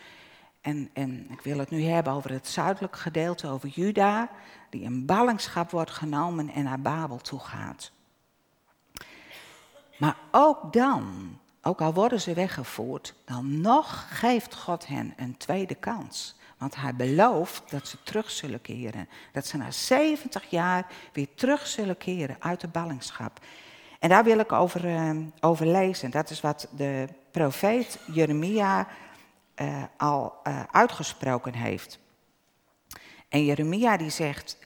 En, 0.67 0.89
en 0.93 1.27
ik 1.29 1.41
wil 1.41 1.57
het 1.57 1.69
nu 1.69 1.83
hebben 1.83 2.13
over 2.13 2.31
het 2.31 2.47
zuidelijke 2.47 2.97
gedeelte, 2.97 3.47
over 3.47 3.69
Juda, 3.69 4.29
die 4.69 4.81
in 4.81 5.05
ballingschap 5.05 5.71
wordt 5.71 5.91
genomen 5.91 6.49
en 6.49 6.63
naar 6.63 6.81
Babel 6.81 7.17
toe 7.17 7.39
gaat. 7.39 7.91
Maar 9.97 10.17
ook 10.31 10.73
dan, 10.73 11.37
ook 11.61 11.81
al 11.81 11.93
worden 11.93 12.21
ze 12.21 12.33
weggevoerd, 12.33 13.13
dan 13.25 13.61
nog 13.61 14.07
geeft 14.09 14.55
God 14.55 14.87
hen 14.87 15.13
een 15.17 15.37
tweede 15.37 15.75
kans. 15.75 16.35
Want 16.57 16.75
hij 16.75 16.95
belooft 16.95 17.63
dat 17.69 17.87
ze 17.87 17.97
terug 18.03 18.31
zullen 18.31 18.61
keren. 18.61 19.09
Dat 19.31 19.45
ze 19.45 19.57
na 19.57 19.71
70 19.71 20.49
jaar 20.49 20.87
weer 21.13 21.27
terug 21.35 21.67
zullen 21.67 21.97
keren 21.97 22.35
uit 22.39 22.61
de 22.61 22.67
ballingschap. 22.67 23.39
En 23.99 24.09
daar 24.09 24.23
wil 24.23 24.39
ik 24.39 24.51
over, 24.51 24.85
uh, 24.85 25.17
over 25.39 25.67
lezen. 25.67 26.11
Dat 26.11 26.29
is 26.29 26.41
wat 26.41 26.67
de 26.75 27.07
profeet 27.31 27.99
Jeremia 28.13 28.87
uh, 29.61 29.83
al 29.97 30.33
uh, 30.43 30.63
uitgesproken 30.71 31.53
heeft. 31.53 31.99
En 33.29 33.45
Jeremia 33.45 33.97
die 33.97 34.09
zegt, 34.09 34.57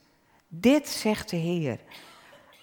dit 0.48 0.90
zegt 0.90 1.30
de 1.30 1.38
Heer, 1.38 1.80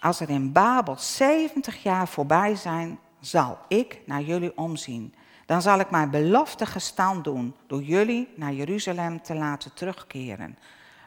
als 0.01 0.21
er 0.21 0.31
in 0.31 0.53
Babel 0.53 0.97
70 0.99 1.83
jaar 1.83 2.09
voorbij 2.09 2.55
zijn, 2.55 2.99
zal 3.21 3.59
ik 3.69 4.01
naar 4.07 4.23
jullie 4.23 4.57
omzien. 4.57 5.15
Dan 5.47 5.63
zal 5.63 5.81
ik 5.81 5.91
mijn 5.91 6.11
belofte 6.11 6.67
gestand 6.67 7.25
doen 7.25 7.55
door 7.67 7.83
jullie 7.83 8.29
naar 8.37 8.53
Jeruzalem 8.53 9.23
te 9.23 9.35
laten 9.35 9.75
terugkeren. 9.75 10.59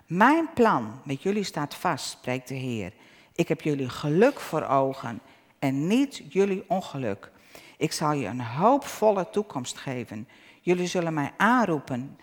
Mijn 0.06 0.54
plan 0.54 1.02
met 1.04 1.22
jullie 1.22 1.44
staat 1.44 1.76
vast, 1.76 2.10
spreekt 2.10 2.48
de 2.48 2.56
Heer. 2.56 2.94
Ik 3.36 3.48
heb 3.48 3.62
jullie 3.62 3.90
geluk 3.90 4.40
voor 4.40 4.64
ogen 4.64 5.20
en 5.60 5.88
niet 5.88 6.22
jullie 6.30 6.64
ongeluk. 6.68 7.32
Ik 7.78 7.92
zal 7.92 8.12
je 8.12 8.28
een 8.28 8.42
hoopvolle 8.42 9.30
toekomst 9.30 9.78
geven. 9.78 10.28
Jullie 10.64 10.88
zullen 10.88 11.14
mij 11.14 11.32
aanroepen 11.38 12.18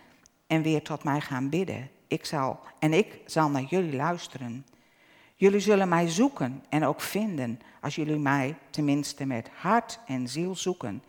en 0.47 0.63
weer 0.63 0.83
tot 0.83 1.05
mij 1.05 1.21
gaan 1.21 1.49
bidden. 1.49 1.91
Ik 2.07 2.25
zal, 2.25 2.61
en 2.79 2.93
ik 2.93 3.21
zal 3.27 3.51
naar 3.51 3.63
jullie 3.63 3.97
luisteren. 3.97 4.67
Jullie 5.35 5.61
zullen 5.61 5.89
mij 5.89 6.09
zoeken 6.09 6.65
en 6.69 6.85
ook 6.85 7.01
vinden, 7.01 7.61
als 7.81 7.95
jullie 7.95 8.19
mij 8.19 8.57
tenminste 8.71 9.27
met 9.27 9.51
hart 9.55 9.99
en 10.07 10.29
ziel 10.29 10.57
zoeken. 10.57 11.03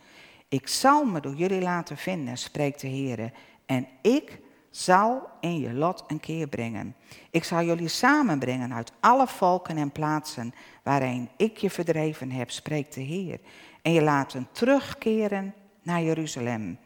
Ik 0.47 0.67
zal 0.67 1.05
me 1.05 1.19
door 1.19 1.35
jullie 1.35 1.61
laten 1.61 1.97
vinden, 1.97 2.37
spreekt 2.37 2.81
de 2.81 2.87
Heer. 2.87 3.31
En 3.65 3.87
ik 4.01 4.39
zal 4.69 5.29
in 5.39 5.59
je 5.59 5.73
lot 5.73 6.03
een 6.07 6.19
keer 6.19 6.47
brengen. 6.47 6.95
Ik 7.31 7.43
zal 7.43 7.63
jullie 7.63 7.87
samenbrengen 7.87 8.73
uit 8.73 8.91
alle 8.99 9.27
volken 9.27 9.77
en 9.77 9.91
plaatsen 9.91 10.53
waarin 10.83 11.29
ik 11.37 11.57
je 11.57 11.69
verdreven 11.69 12.31
heb, 12.31 12.51
spreekt 12.51 12.93
de 12.93 13.01
Heer. 13.01 13.39
En 13.81 13.93
je 13.93 14.01
laten 14.01 14.47
terugkeren 14.51 15.53
naar 15.81 16.01
Jeruzalem, 16.01 16.77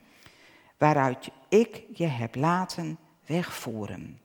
waaruit 0.83 1.29
ik 1.49 1.83
je 1.93 2.05
heb 2.05 2.35
laten 2.35 2.97
wegvoeren. 3.25 4.19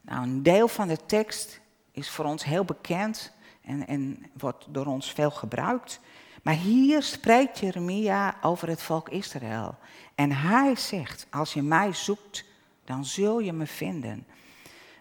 Nou, 0.00 0.22
een 0.22 0.42
deel 0.42 0.68
van 0.68 0.88
de 0.88 0.98
tekst 1.06 1.60
is 1.90 2.10
voor 2.10 2.24
ons 2.24 2.44
heel 2.44 2.64
bekend 2.64 3.32
en, 3.62 3.86
en 3.86 4.26
wordt 4.38 4.66
door 4.68 4.86
ons 4.86 5.12
veel 5.12 5.30
gebruikt. 5.30 6.00
Maar 6.42 6.54
hier 6.54 7.02
spreekt 7.02 7.58
Jeremia 7.58 8.36
over 8.42 8.68
het 8.68 8.82
volk 8.82 9.08
Israël. 9.08 9.76
En 10.14 10.32
hij 10.32 10.76
zegt, 10.76 11.26
als 11.30 11.52
je 11.52 11.62
mij 11.62 11.92
zoekt, 11.92 12.44
dan 12.84 13.04
zul 13.04 13.40
je 13.40 13.52
me 13.52 13.66
vinden. 13.66 14.26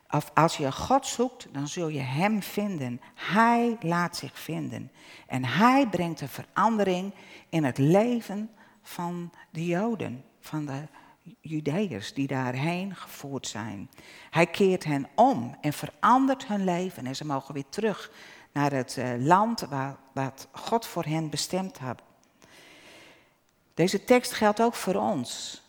Of 0.09 0.31
als 0.33 0.57
je 0.57 0.71
God 0.71 1.05
zoekt, 1.05 1.47
dan 1.51 1.67
zul 1.67 1.87
je 1.87 1.99
Hem 1.99 2.43
vinden. 2.43 3.01
Hij 3.15 3.77
laat 3.79 4.17
zich 4.17 4.39
vinden. 4.39 4.91
En 5.27 5.45
Hij 5.45 5.87
brengt 5.87 6.21
een 6.21 6.29
verandering 6.29 7.13
in 7.49 7.63
het 7.63 7.77
leven 7.77 8.49
van 8.83 9.31
de 9.49 9.65
Joden, 9.65 10.23
van 10.39 10.65
de 10.65 10.87
Judeërs 11.41 12.13
die 12.13 12.27
daarheen 12.27 12.95
gevoerd 12.95 13.47
zijn. 13.47 13.89
Hij 14.29 14.47
keert 14.47 14.83
hen 14.83 15.07
om 15.15 15.57
en 15.61 15.73
verandert 15.73 16.47
hun 16.47 16.63
leven 16.63 17.05
en 17.05 17.15
ze 17.15 17.25
mogen 17.25 17.53
weer 17.53 17.69
terug 17.69 18.11
naar 18.51 18.71
het 18.71 18.97
eh, 18.97 19.11
land 19.17 19.61
waar, 19.61 19.95
wat 20.13 20.47
God 20.51 20.85
voor 20.85 21.03
hen 21.03 21.29
bestemd 21.29 21.77
had. 21.77 22.01
Deze 23.73 24.03
tekst 24.03 24.31
geldt 24.31 24.61
ook 24.61 24.73
voor 24.73 24.95
ons. 24.95 25.61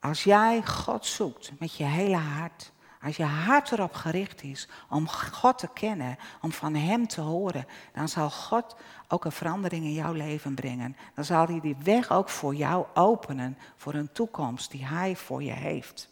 Als 0.00 0.24
jij 0.24 0.62
God 0.62 1.06
zoekt 1.06 1.52
met 1.58 1.76
je 1.76 1.84
hele 1.84 2.16
hart, 2.16 2.72
als 3.04 3.16
je 3.16 3.24
hart 3.24 3.72
erop 3.72 3.94
gericht 3.94 4.42
is 4.42 4.68
om 4.88 5.08
God 5.08 5.58
te 5.58 5.68
kennen, 5.74 6.16
om 6.40 6.52
van 6.52 6.74
Hem 6.74 7.06
te 7.06 7.20
horen, 7.20 7.66
dan 7.92 8.08
zal 8.08 8.30
God 8.30 8.76
ook 9.08 9.24
een 9.24 9.32
verandering 9.32 9.84
in 9.84 9.92
jouw 9.92 10.12
leven 10.12 10.54
brengen. 10.54 10.96
Dan 11.14 11.24
zal 11.24 11.46
Hij 11.46 11.60
die 11.60 11.76
weg 11.82 12.10
ook 12.10 12.28
voor 12.28 12.54
jou 12.54 12.86
openen, 12.94 13.58
voor 13.76 13.94
een 13.94 14.12
toekomst 14.12 14.70
die 14.70 14.84
Hij 14.84 15.16
voor 15.16 15.42
je 15.42 15.52
heeft. 15.52 16.08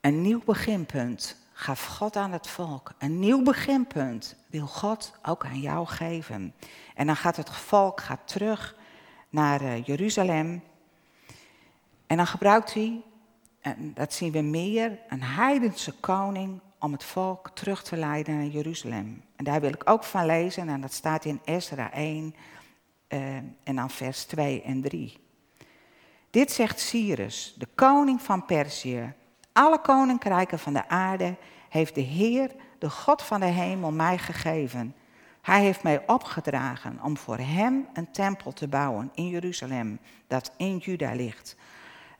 Een 0.00 0.22
nieuw 0.22 0.42
beginpunt 0.44 1.36
gaf 1.52 1.86
God 1.86 2.16
aan 2.16 2.32
het 2.32 2.46
volk. 2.46 2.92
Een 2.98 3.18
nieuw 3.18 3.42
beginpunt 3.42 4.36
wil 4.46 4.66
God 4.66 5.12
ook 5.22 5.44
aan 5.44 5.60
jou 5.60 5.86
geven. 5.86 6.54
En 6.94 7.06
dan 7.06 7.16
gaat 7.16 7.36
het 7.36 7.50
volk 7.50 8.00
gaat 8.00 8.28
terug 8.28 8.76
naar 9.28 9.60
eh, 9.60 9.84
Jeruzalem. 9.84 10.62
En 12.06 12.16
dan 12.16 12.26
gebruikt 12.26 12.74
hij, 12.74 13.02
en 13.60 13.94
dat 13.94 14.12
zien 14.12 14.32
we 14.32 14.40
meer, 14.40 14.98
een 15.08 15.22
heidense 15.22 15.92
koning 15.92 16.60
om 16.78 16.92
het 16.92 17.04
volk 17.04 17.50
terug 17.54 17.82
te 17.82 17.96
leiden 17.96 18.36
naar 18.36 18.46
Jeruzalem. 18.46 19.22
En 19.36 19.44
daar 19.44 19.60
wil 19.60 19.70
ik 19.70 19.90
ook 19.90 20.04
van 20.04 20.26
lezen, 20.26 20.68
en 20.68 20.80
dat 20.80 20.92
staat 20.92 21.24
in 21.24 21.40
Ezra 21.44 21.92
1 21.92 22.34
uh, 23.08 23.36
eh, 23.36 23.42
en 23.62 23.76
dan 23.76 23.90
vers 23.90 24.24
2 24.24 24.62
en 24.62 24.80
3. 24.80 25.18
Dit 26.30 26.52
zegt 26.52 26.80
Cyrus, 26.80 27.54
de 27.58 27.68
koning 27.74 28.22
van 28.22 28.44
Perzië. 28.44 29.12
Alle 29.52 29.80
koninkrijken 29.80 30.58
van 30.58 30.72
de 30.72 30.88
aarde 30.88 31.36
heeft 31.68 31.94
de 31.94 32.00
Heer, 32.00 32.50
de 32.78 32.90
God 32.90 33.22
van 33.22 33.40
de 33.40 33.46
hemel, 33.46 33.92
mij 33.92 34.18
gegeven. 34.18 34.94
Hij 35.42 35.60
heeft 35.60 35.82
mij 35.82 36.06
opgedragen 36.06 36.98
om 37.02 37.16
voor 37.16 37.38
hem 37.38 37.88
een 37.92 38.10
tempel 38.10 38.52
te 38.52 38.68
bouwen 38.68 39.10
in 39.14 39.28
Jeruzalem, 39.28 39.98
dat 40.26 40.52
in 40.56 40.76
Juda 40.76 41.12
ligt. 41.14 41.56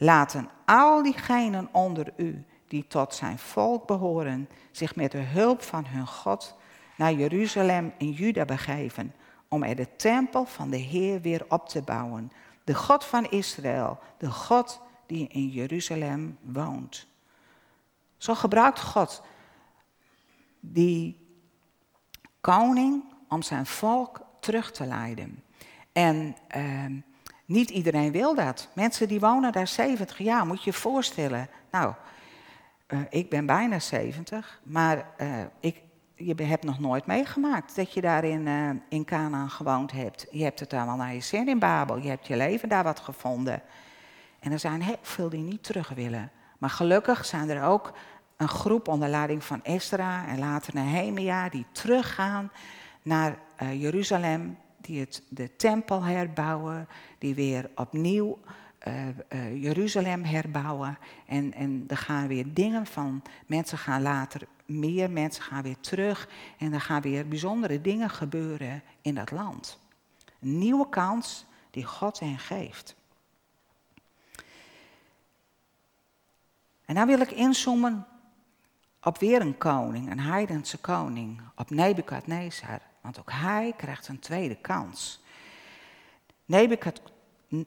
Laten 0.03 0.49
al 0.65 1.03
diegenen 1.03 1.69
onder 1.73 2.13
u 2.17 2.45
die 2.69 2.87
tot 2.87 3.15
zijn 3.15 3.39
volk 3.39 3.87
behoren, 3.87 4.49
zich 4.71 4.97
met 4.97 5.13
de 5.13 5.19
hulp 5.19 5.63
van 5.63 5.87
hun 5.87 6.07
God 6.07 6.57
naar 6.97 7.13
Jeruzalem 7.13 7.93
in 7.99 8.11
Juda 8.11 8.45
begeven, 8.45 9.15
om 9.49 9.63
er 9.63 9.77
de 9.77 9.97
tempel 9.97 10.45
van 10.45 10.71
de 10.71 10.77
Heer 10.77 11.21
weer 11.21 11.45
op 11.49 11.69
te 11.69 11.83
bouwen. 11.83 12.33
De 12.65 12.75
God 12.75 13.05
van 13.05 13.25
Israël, 13.31 13.99
de 14.19 14.31
God 14.31 14.81
die 15.07 15.29
in 15.29 15.49
Jeruzalem 15.49 16.39
woont. 16.43 17.07
Zo 18.17 18.35
gebruikt 18.35 18.81
God 18.81 19.23
die 20.61 21.27
koning 22.41 23.05
om 23.29 23.43
zijn 23.43 23.67
volk 23.67 24.21
terug 24.41 24.73
te 24.73 24.87
leiden. 24.87 25.43
En 25.93 26.37
uh, 26.57 27.03
niet 27.51 27.71
iedereen 27.71 28.13
wil 28.13 28.35
dat. 28.35 28.69
Mensen 28.73 29.09
die 29.09 29.21
wonen 29.21 29.53
daar 29.53 29.69
70 29.69 30.19
jaar, 30.19 30.47
moet 30.47 30.65
je 30.65 30.71
je 30.71 30.77
voorstellen. 30.77 31.49
Nou, 31.71 31.95
uh, 32.89 33.01
ik 33.09 33.31
ben 33.31 33.47
bijna 33.47 33.79
70, 33.79 34.61
maar 34.63 35.07
uh, 35.21 35.29
ik, 35.61 35.83
je 36.15 36.35
hebt 36.35 36.65
nog 36.65 36.79
nooit 36.79 37.07
meegemaakt 37.07 37.77
dat 37.77 37.93
je 37.93 38.01
daar 38.01 38.25
in, 38.25 38.47
uh, 38.47 38.71
in 38.89 39.05
Canaan 39.05 39.51
gewoond 39.51 39.93
hebt. 39.93 40.27
Je 40.31 40.43
hebt 40.43 40.61
het 40.61 40.73
allemaal 40.73 40.97
naar 40.97 41.15
je 41.15 41.21
zin 41.21 41.49
in 41.49 41.59
Babel. 41.59 41.99
Je 41.99 42.09
hebt 42.09 42.27
je 42.27 42.37
leven 42.37 42.69
daar 42.69 42.85
wat 42.85 43.01
gevonden. 43.01 43.63
En 44.41 44.53
er 44.53 44.59
zijn 44.59 44.83
heel 44.83 44.99
veel 45.03 45.29
die 45.29 45.43
niet 45.43 45.63
terug 45.63 45.89
willen. 45.89 46.31
Maar 46.59 46.71
gelukkig 46.71 47.25
zijn 47.25 47.51
er 47.51 47.63
ook 47.63 47.93
een 48.37 48.49
groep 48.49 48.89
onder 48.89 49.09
leiding 49.09 49.45
van 49.45 49.65
Esra 49.65 50.27
en 50.27 50.39
later 50.39 50.75
Nehemia 50.75 51.49
die 51.49 51.67
teruggaan 51.73 52.51
naar 53.03 53.39
Jeruzalem, 53.73 54.57
die 54.91 55.01
het, 55.01 55.23
de 55.29 55.57
tempel 55.57 56.03
herbouwen, 56.03 56.89
die 57.19 57.35
weer 57.35 57.71
opnieuw 57.75 58.39
uh, 58.89 59.09
uh, 59.09 59.63
Jeruzalem 59.63 60.25
herbouwen. 60.25 60.99
En, 61.27 61.53
en 61.55 61.85
er 61.89 61.97
gaan 61.97 62.27
weer 62.27 62.55
dingen 62.55 62.87
van, 62.87 63.23
mensen 63.47 63.79
gaan 63.79 64.03
later, 64.03 64.47
meer 64.67 65.11
mensen 65.11 65.43
gaan 65.43 65.63
weer 65.63 65.81
terug 65.81 66.29
en 66.59 66.73
er 66.73 66.81
gaan 66.81 67.01
weer 67.01 67.29
bijzondere 67.29 67.81
dingen 67.81 68.11
gebeuren 68.11 68.83
in 69.03 69.15
dat 69.15 69.31
land. 69.31 69.79
Een 70.41 70.59
nieuwe 70.59 70.89
kans 70.89 71.45
die 71.71 71.85
God 71.85 72.21
hen 72.21 72.39
geeft. 72.39 72.95
En 76.85 76.95
dan 76.95 77.07
wil 77.07 77.21
ik 77.21 77.31
inzoomen 77.31 78.07
op 79.03 79.19
weer 79.19 79.41
een 79.41 79.59
koning, 79.59 80.11
een 80.11 80.21
heidense 80.21 80.79
koning, 80.79 81.41
op 81.57 81.71
Nebukadnezar. 81.71 82.90
Want 83.01 83.19
ook 83.19 83.31
hij 83.33 83.73
krijgt 83.77 84.09
een 84.09 84.19
tweede 84.19 84.57
kans. 84.57 85.23
Nebukad, 86.45 87.03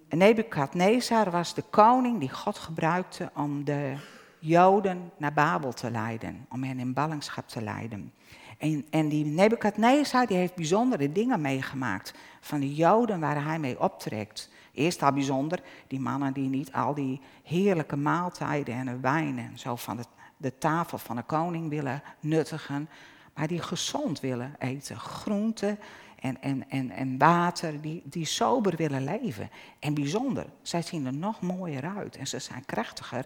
Nebukadnezar 0.09 1.31
was 1.31 1.53
de 1.53 1.63
koning 1.69 2.19
die 2.19 2.29
God 2.29 2.57
gebruikte 2.57 3.31
om 3.33 3.63
de 3.63 3.95
Joden 4.39 5.11
naar 5.17 5.33
Babel 5.33 5.73
te 5.73 5.91
leiden, 5.91 6.45
om 6.49 6.63
hen 6.63 6.79
in 6.79 6.93
ballingschap 6.93 7.47
te 7.47 7.61
leiden. 7.61 8.13
En, 8.57 8.85
en 8.89 9.09
die 9.09 9.25
Nebukadnezar 9.25 10.27
die 10.27 10.37
heeft 10.37 10.55
bijzondere 10.55 11.11
dingen 11.11 11.41
meegemaakt 11.41 12.13
van 12.39 12.59
de 12.59 12.75
Joden 12.75 13.19
waar 13.19 13.43
hij 13.43 13.59
mee 13.59 13.79
optrekt. 13.79 14.49
Eerst 14.73 15.03
al 15.03 15.11
bijzonder, 15.11 15.59
die 15.87 15.99
mannen 15.99 16.33
die 16.33 16.49
niet 16.49 16.71
al 16.71 16.93
die 16.93 17.21
heerlijke 17.43 17.95
maaltijden 17.95 18.75
en 18.75 19.01
wijn 19.01 19.39
en 19.39 19.59
zo 19.59 19.75
van 19.75 19.97
de, 19.97 20.03
de 20.37 20.57
tafel 20.57 20.97
van 20.97 21.15
de 21.15 21.23
koning 21.23 21.69
willen 21.69 22.03
nuttigen, 22.19 22.89
maar 23.33 23.47
die 23.47 23.61
gezond 23.61 24.19
willen 24.19 24.55
eten. 24.59 24.99
Groenten 24.99 25.79
en, 26.19 26.41
en, 26.41 26.69
en, 26.69 26.89
en 26.89 27.17
water, 27.17 27.81
die, 27.81 28.01
die 28.05 28.25
sober 28.25 28.75
willen 28.75 29.03
leven. 29.03 29.49
En 29.79 29.93
bijzonder, 29.93 30.45
zij 30.61 30.81
zien 30.81 31.05
er 31.05 31.13
nog 31.13 31.41
mooier 31.41 31.95
uit 31.95 32.15
en 32.15 32.27
ze 32.27 32.39
zijn 32.39 32.65
krachtiger 32.65 33.25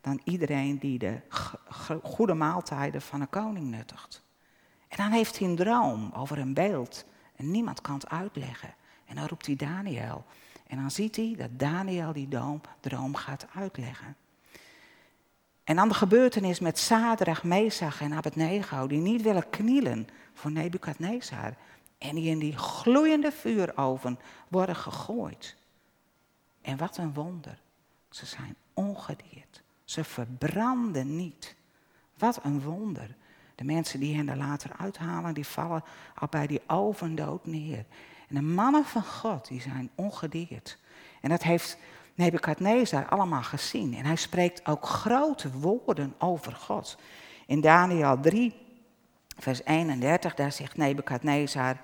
dan 0.00 0.20
iedereen 0.24 0.78
die 0.78 0.98
de 0.98 1.20
goede 2.02 2.34
maaltijden 2.34 3.02
van 3.02 3.20
een 3.20 3.30
koning 3.30 3.70
nuttigt. 3.70 4.22
En 4.88 4.96
dan 4.96 5.10
heeft 5.10 5.38
hij 5.38 5.48
een 5.48 5.56
droom 5.56 6.10
over 6.14 6.38
een 6.38 6.54
beeld 6.54 7.04
en 7.36 7.50
niemand 7.50 7.80
kan 7.80 7.94
het 7.94 8.08
uitleggen. 8.08 8.74
En 9.04 9.14
dan 9.14 9.26
roept 9.26 9.46
hij 9.46 9.56
Daniel. 9.56 10.24
En 10.66 10.76
dan 10.76 10.90
ziet 10.90 11.16
hij 11.16 11.34
dat 11.36 11.58
Daniel 11.58 12.12
die 12.12 12.28
droom, 12.28 12.60
droom 12.80 13.14
gaat 13.14 13.46
uitleggen. 13.54 14.16
En 15.66 15.76
dan 15.76 15.88
de 15.88 15.94
gebeurtenis 15.94 16.60
met 16.60 16.78
Sadrach, 16.78 17.44
Mesach 17.44 18.00
en 18.00 18.12
Abednego, 18.12 18.86
die 18.86 18.98
niet 18.98 19.22
willen 19.22 19.50
knielen 19.50 20.08
voor 20.34 20.50
Nebukadnezar. 20.50 21.54
En 21.98 22.14
die 22.14 22.30
in 22.30 22.38
die 22.38 22.56
gloeiende 22.56 23.32
vuuroven 23.32 24.18
worden 24.48 24.76
gegooid. 24.76 25.56
En 26.62 26.76
wat 26.76 26.96
een 26.96 27.14
wonder. 27.14 27.58
Ze 28.10 28.26
zijn 28.26 28.56
ongedeerd. 28.74 29.62
Ze 29.84 30.04
verbranden 30.04 31.16
niet. 31.16 31.54
Wat 32.18 32.44
een 32.44 32.60
wonder. 32.60 33.14
De 33.54 33.64
mensen 33.64 34.00
die 34.00 34.16
hen 34.16 34.28
er 34.28 34.36
later 34.36 34.70
uithalen, 34.78 35.34
die 35.34 35.46
vallen 35.46 35.84
al 36.14 36.28
bij 36.28 36.46
die 36.46 36.62
oven 36.66 37.14
dood 37.14 37.46
neer. 37.46 37.84
En 38.28 38.34
de 38.34 38.42
mannen 38.42 38.84
van 38.84 39.04
God, 39.04 39.48
die 39.48 39.60
zijn 39.60 39.90
ongedeerd. 39.94 40.78
En 41.20 41.28
dat 41.28 41.42
heeft 41.42 41.78
Nebukadnezar 42.16 43.08
allemaal 43.08 43.42
gezien. 43.42 43.94
En 43.94 44.04
hij 44.04 44.16
spreekt 44.16 44.66
ook 44.66 44.86
grote 44.86 45.50
woorden 45.52 46.14
over 46.18 46.52
God. 46.52 46.98
In 47.46 47.60
Daniel 47.60 48.20
3, 48.20 48.54
vers 49.38 49.64
31, 49.64 50.34
daar 50.34 50.52
zegt 50.52 50.76
Nebukadnezar... 50.76 51.76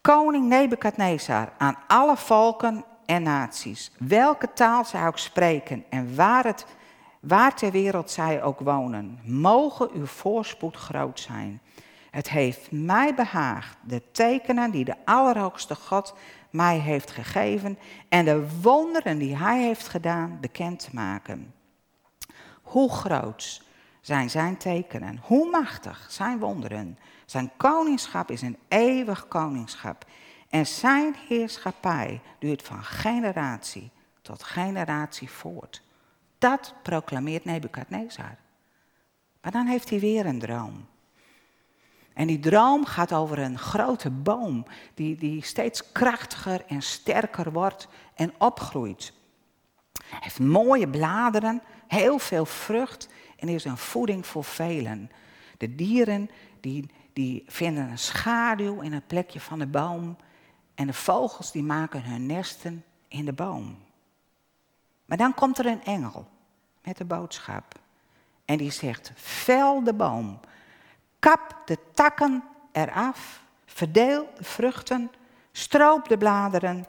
Koning 0.00 0.48
Nebukadnezar, 0.48 1.52
aan 1.58 1.78
alle 1.86 2.16
volken 2.16 2.84
en 3.06 3.22
naties, 3.22 3.92
welke 3.98 4.52
taal 4.52 4.84
zij 4.84 5.06
ook 5.06 5.18
spreken 5.18 5.84
en 5.90 6.14
waar, 6.14 6.44
het, 6.44 6.66
waar 7.20 7.54
ter 7.54 7.70
wereld 7.70 8.10
zij 8.10 8.42
ook 8.42 8.60
wonen, 8.60 9.20
mogen 9.24 9.90
uw 9.92 10.06
voorspoed 10.06 10.76
groot 10.76 11.20
zijn. 11.20 11.60
Het 12.10 12.30
heeft 12.30 12.70
mij 12.70 13.14
behaagd 13.14 13.76
de 13.82 14.02
tekenen 14.12 14.70
die 14.70 14.84
de 14.84 14.96
Allerhoogste 15.04 15.74
God 15.74 16.14
mij 16.50 16.78
heeft 16.78 17.10
gegeven 17.10 17.78
en 18.08 18.24
de 18.24 18.60
wonderen 18.60 19.18
die 19.18 19.36
Hij 19.36 19.62
heeft 19.62 19.88
gedaan 19.88 20.38
bekend 20.40 20.78
te 20.78 20.90
maken. 20.92 21.54
Hoe 22.62 22.90
groot 22.90 23.62
zijn 24.00 24.30
Zijn 24.30 24.56
tekenen, 24.56 25.20
hoe 25.22 25.50
machtig 25.50 26.06
zijn 26.08 26.38
wonderen. 26.38 26.98
Zijn 27.26 27.50
koningschap 27.56 28.30
is 28.30 28.42
een 28.42 28.58
eeuwig 28.68 29.28
koningschap 29.28 30.04
en 30.48 30.66
Zijn 30.66 31.16
heerschappij 31.28 32.20
duurt 32.38 32.62
van 32.62 32.84
generatie 32.84 33.90
tot 34.22 34.42
generatie 34.42 35.30
voort. 35.30 35.82
Dat 36.38 36.74
proclameert 36.82 37.44
Nebukadnezar. 37.44 38.36
Maar 39.42 39.52
dan 39.52 39.66
heeft 39.66 39.90
hij 39.90 40.00
weer 40.00 40.26
een 40.26 40.38
droom. 40.38 40.86
En 42.20 42.26
die 42.26 42.38
droom 42.38 42.84
gaat 42.84 43.12
over 43.12 43.38
een 43.38 43.58
grote 43.58 44.10
boom 44.10 44.66
die, 44.94 45.16
die 45.16 45.44
steeds 45.44 45.92
krachtiger 45.92 46.64
en 46.66 46.82
sterker 46.82 47.52
wordt 47.52 47.88
en 48.14 48.32
opgroeit. 48.38 49.12
Hij 49.92 50.18
heeft 50.20 50.38
mooie 50.38 50.88
bladeren, 50.88 51.62
heel 51.86 52.18
veel 52.18 52.46
vrucht 52.46 53.08
en 53.36 53.48
is 53.48 53.64
een 53.64 53.76
voeding 53.76 54.26
voor 54.26 54.44
velen. 54.44 55.10
De 55.58 55.74
dieren 55.74 56.30
die, 56.60 56.90
die 57.12 57.44
vinden 57.46 57.90
een 57.90 57.98
schaduw 57.98 58.80
in 58.80 58.92
het 58.92 59.06
plekje 59.06 59.40
van 59.40 59.58
de 59.58 59.66
boom 59.66 60.16
en 60.74 60.86
de 60.86 60.92
vogels 60.92 61.52
die 61.52 61.62
maken 61.62 62.02
hun 62.02 62.26
nesten 62.26 62.84
in 63.08 63.24
de 63.24 63.32
boom. 63.32 63.78
Maar 65.04 65.18
dan 65.18 65.34
komt 65.34 65.58
er 65.58 65.66
een 65.66 65.84
engel 65.84 66.28
met 66.82 66.96
de 66.96 67.04
boodschap 67.04 67.74
en 68.44 68.56
die 68.56 68.70
zegt, 68.70 69.12
vel 69.14 69.84
de 69.84 69.94
boom, 69.94 70.40
Kap 71.20 71.62
de 71.64 71.78
takken 71.94 72.44
eraf, 72.72 73.42
verdeel 73.66 74.28
de 74.36 74.44
vruchten, 74.44 75.10
stroop 75.52 76.08
de 76.08 76.18
bladeren. 76.18 76.86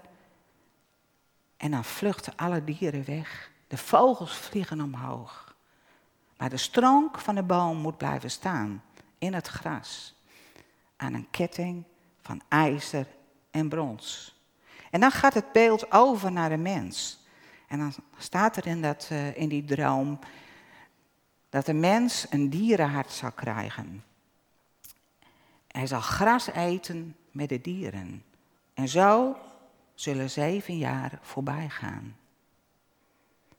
En 1.57 1.71
dan 1.71 1.83
vluchten 1.83 2.33
alle 2.35 2.63
dieren 2.63 3.05
weg. 3.05 3.51
De 3.67 3.77
vogels 3.77 4.37
vliegen 4.37 4.81
omhoog. 4.81 5.55
Maar 6.37 6.49
de 6.49 6.57
stronk 6.57 7.19
van 7.19 7.35
de 7.35 7.43
boom 7.43 7.77
moet 7.77 7.97
blijven 7.97 8.31
staan 8.31 8.83
in 9.17 9.33
het 9.33 9.47
gras. 9.47 10.15
Aan 10.95 11.13
een 11.13 11.29
ketting 11.29 11.83
van 12.21 12.41
ijzer 12.47 13.07
en 13.51 13.69
brons. 13.69 14.39
En 14.91 14.99
dan 14.99 15.11
gaat 15.11 15.33
het 15.33 15.51
beeld 15.51 15.91
over 15.91 16.31
naar 16.31 16.49
de 16.49 16.57
mens. 16.57 17.19
En 17.67 17.79
dan 17.79 17.93
staat 18.17 18.57
er 18.57 18.67
in, 18.67 18.81
dat, 18.81 19.09
uh, 19.11 19.37
in 19.37 19.49
die 19.49 19.65
droom 19.65 20.19
dat 21.49 21.65
de 21.65 21.73
mens 21.73 22.25
een 22.29 22.49
dierenhart 22.49 23.11
zal 23.11 23.31
krijgen. 23.31 24.03
Hij 25.71 25.87
zal 25.87 26.01
gras 26.01 26.47
eten 26.47 27.15
met 27.31 27.49
de 27.49 27.61
dieren. 27.61 28.23
En 28.73 28.87
zo 28.87 29.37
zullen 29.93 30.29
zeven 30.29 30.77
jaar 30.77 31.19
voorbij 31.21 31.69
gaan. 31.69 32.15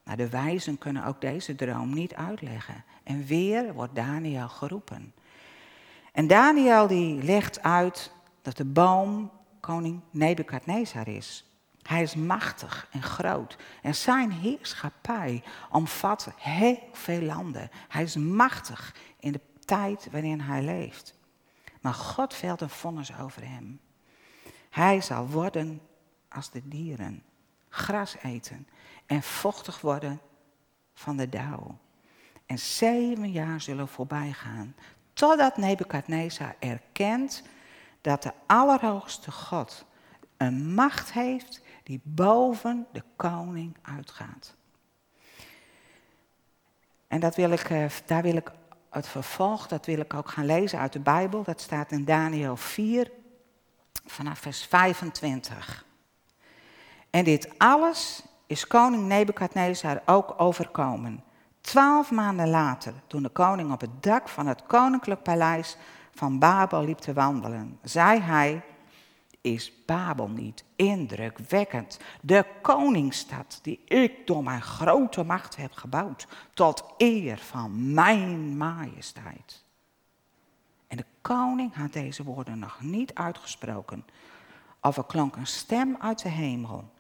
Maar 0.04 0.16
de 0.16 0.28
wijzen 0.28 0.78
kunnen 0.78 1.04
ook 1.04 1.20
deze 1.20 1.54
droom 1.54 1.94
niet 1.94 2.14
uitleggen. 2.14 2.84
En 3.02 3.24
weer 3.24 3.72
wordt 3.72 3.94
Daniel 3.94 4.48
geroepen. 4.48 5.14
En 6.12 6.26
Daniel 6.26 6.86
die 6.86 7.22
legt 7.22 7.62
uit 7.62 8.12
dat 8.42 8.56
de 8.56 8.64
boom 8.64 9.30
koning 9.60 10.00
Nebukadnezar 10.10 11.08
is. 11.08 11.46
Hij 11.82 12.02
is 12.02 12.14
machtig 12.14 12.88
en 12.90 13.02
groot. 13.02 13.56
En 13.82 13.94
zijn 13.94 14.32
heerschappij 14.32 15.42
omvat 15.70 16.32
heel 16.36 16.78
veel 16.92 17.20
landen. 17.20 17.70
Hij 17.88 18.02
is 18.02 18.16
machtig 18.16 18.94
in 19.20 19.32
de 19.32 19.40
tijd 19.64 20.08
waarin 20.10 20.40
hij 20.40 20.62
leeft. 20.62 21.14
Maar 21.82 21.94
God 21.94 22.34
velt 22.34 22.60
een 22.60 22.70
vonnis 22.70 23.18
over 23.18 23.48
hem. 23.48 23.80
Hij 24.70 25.00
zal 25.00 25.26
worden 25.26 25.80
als 26.28 26.50
de 26.50 26.68
dieren, 26.68 27.22
gras 27.68 28.16
eten 28.22 28.68
en 29.06 29.22
vochtig 29.22 29.80
worden 29.80 30.20
van 30.94 31.16
de 31.16 31.28
dauw. 31.28 31.78
En 32.46 32.58
zeven 32.58 33.30
jaar 33.30 33.60
zullen 33.60 33.88
voorbij 33.88 34.32
gaan, 34.32 34.74
totdat 35.12 35.56
Nebukadnezar 35.56 36.54
erkent 36.58 37.42
dat 38.00 38.22
de 38.22 38.32
Allerhoogste 38.46 39.30
God 39.30 39.84
een 40.36 40.74
macht 40.74 41.12
heeft 41.12 41.60
die 41.82 42.00
boven 42.02 42.86
de 42.92 43.02
koning 43.16 43.76
uitgaat. 43.82 44.54
En 47.08 47.20
dat 47.20 47.36
wil 47.36 47.50
ik, 47.50 47.70
eh, 47.70 47.90
daar 48.06 48.22
wil 48.22 48.36
ik 48.36 48.52
het 48.92 49.08
vervolg, 49.08 49.66
dat 49.66 49.86
wil 49.86 49.98
ik 49.98 50.14
ook 50.14 50.28
gaan 50.28 50.46
lezen 50.46 50.78
uit 50.78 50.92
de 50.92 51.00
Bijbel. 51.00 51.42
Dat 51.42 51.60
staat 51.60 51.92
in 51.92 52.04
Daniel 52.04 52.56
4, 52.56 53.10
vanaf 54.06 54.38
vers 54.38 54.64
25. 54.64 55.84
En 57.10 57.24
dit 57.24 57.58
alles 57.58 58.22
is 58.46 58.66
koning 58.66 59.06
Nebukadnezar 59.06 60.02
ook 60.06 60.34
overkomen. 60.36 61.24
Twaalf 61.60 62.10
maanden 62.10 62.48
later, 62.48 62.92
toen 63.06 63.22
de 63.22 63.28
koning 63.28 63.72
op 63.72 63.80
het 63.80 64.02
dak 64.02 64.28
van 64.28 64.46
het 64.46 64.62
koninklijk 64.66 65.22
paleis 65.22 65.76
van 66.14 66.38
Babel 66.38 66.84
liep 66.84 66.98
te 66.98 67.12
wandelen, 67.12 67.78
zei 67.82 68.20
hij 68.20 68.62
is 69.42 69.72
Babel 69.86 70.28
niet 70.28 70.64
indrukwekkend? 70.76 71.98
De 72.20 72.44
koningsstad 72.62 73.58
die 73.62 73.80
ik 73.84 74.26
door 74.26 74.42
mijn 74.42 74.62
grote 74.62 75.22
macht 75.22 75.56
heb 75.56 75.72
gebouwd, 75.72 76.26
tot 76.54 76.84
eer 76.96 77.38
van 77.38 77.94
mijn 77.94 78.56
majesteit. 78.56 79.64
En 80.86 80.96
de 80.96 81.04
koning 81.20 81.74
had 81.74 81.92
deze 81.92 82.24
woorden 82.24 82.58
nog 82.58 82.80
niet 82.80 83.14
uitgesproken, 83.14 84.04
of 84.80 84.96
er 84.96 85.04
klonk 85.04 85.36
een 85.36 85.46
stem 85.46 85.96
uit 86.00 86.22
de 86.22 86.28
hemel. 86.28 86.90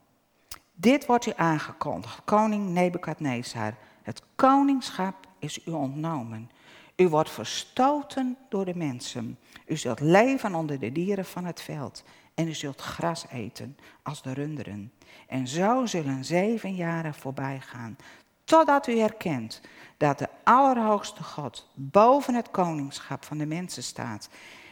Dit 0.74 1.06
wordt 1.06 1.26
u 1.26 1.32
aangekondigd, 1.36 2.20
koning 2.24 2.68
Nebukadnezar. 2.68 3.74
Het 4.02 4.22
koningschap 4.34 5.26
is 5.38 5.66
u 5.66 5.70
ontnomen. 5.70 6.50
U 6.96 7.08
wordt 7.08 7.30
verstoten 7.30 8.36
door 8.48 8.64
de 8.64 8.74
mensen. 8.74 9.38
U 9.66 9.76
zult 9.76 10.00
leven 10.00 10.54
onder 10.54 10.78
de 10.78 10.92
dieren 10.92 11.24
van 11.24 11.44
het 11.44 11.62
veld 11.62 12.04
en 12.34 12.48
u 12.48 12.54
zult 12.54 12.80
gras 12.80 13.26
eten 13.30 13.76
als 14.02 14.22
de 14.22 14.32
runderen. 14.32 14.92
En 15.26 15.48
zo 15.48 15.86
zullen 15.86 16.24
zeven 16.24 16.74
jaren 16.74 17.14
voorbij 17.14 17.60
gaan, 17.60 17.96
totdat 18.44 18.86
u 18.86 18.98
herkent 18.98 19.60
dat 19.96 20.18
de 20.18 20.28
Allerhoogste 20.44 21.22
God 21.22 21.70
boven 21.74 22.34
het 22.34 22.50
koningschap 22.50 23.24
van 23.24 23.38
de 23.38 23.46
mensen 23.46 23.82
staat 23.82 24.28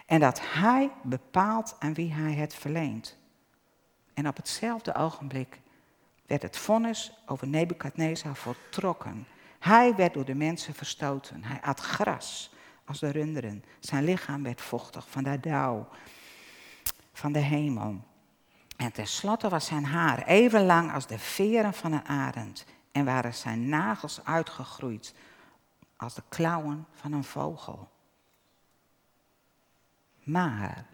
en 0.06 0.20
dat 0.20 0.40
Hij 0.42 0.90
bepaalt 1.02 1.76
aan 1.78 1.94
wie 1.94 2.12
Hij 2.12 2.32
het 2.32 2.54
verleent. 2.54 3.16
En 4.14 4.28
op 4.28 4.36
hetzelfde 4.36 4.94
ogenblik 4.94 5.60
werd 6.26 6.42
het 6.42 6.56
vonnis 6.56 7.12
over 7.26 7.46
Nebukadnezar 7.46 8.36
voltrokken. 8.36 9.26
Hij 9.58 9.94
werd 9.94 10.14
door 10.14 10.24
de 10.24 10.34
mensen 10.34 10.74
verstoten. 10.74 11.44
Hij 11.44 11.60
at 11.60 11.80
gras 11.80 12.52
als 12.84 12.98
de 12.98 13.10
runderen. 13.10 13.64
Zijn 13.80 14.04
lichaam 14.04 14.42
werd 14.42 14.60
vochtig 14.60 15.08
van 15.08 15.22
de 15.22 15.40
dauw 15.40 15.88
van 17.12 17.32
de 17.32 17.38
hemel. 17.38 18.00
En 18.76 18.92
tenslotte 18.92 19.48
was 19.48 19.66
zijn 19.66 19.84
haar 19.84 20.26
even 20.26 20.66
lang 20.66 20.92
als 20.92 21.06
de 21.06 21.18
veren 21.18 21.74
van 21.74 21.92
een 21.92 22.06
arend 22.06 22.64
en 22.92 23.04
waren 23.04 23.34
zijn 23.34 23.68
nagels 23.68 24.24
uitgegroeid 24.24 25.14
als 25.96 26.14
de 26.14 26.22
klauwen 26.28 26.86
van 26.94 27.12
een 27.12 27.24
vogel. 27.24 27.88
Maar 30.22 30.86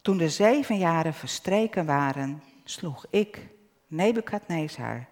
toen 0.00 0.16
de 0.16 0.28
zeven 0.28 0.78
jaren 0.78 1.14
verstreken 1.14 1.86
waren, 1.86 2.42
sloeg 2.64 3.06
ik, 3.10 3.48
Nebukadnezar, 3.86 5.06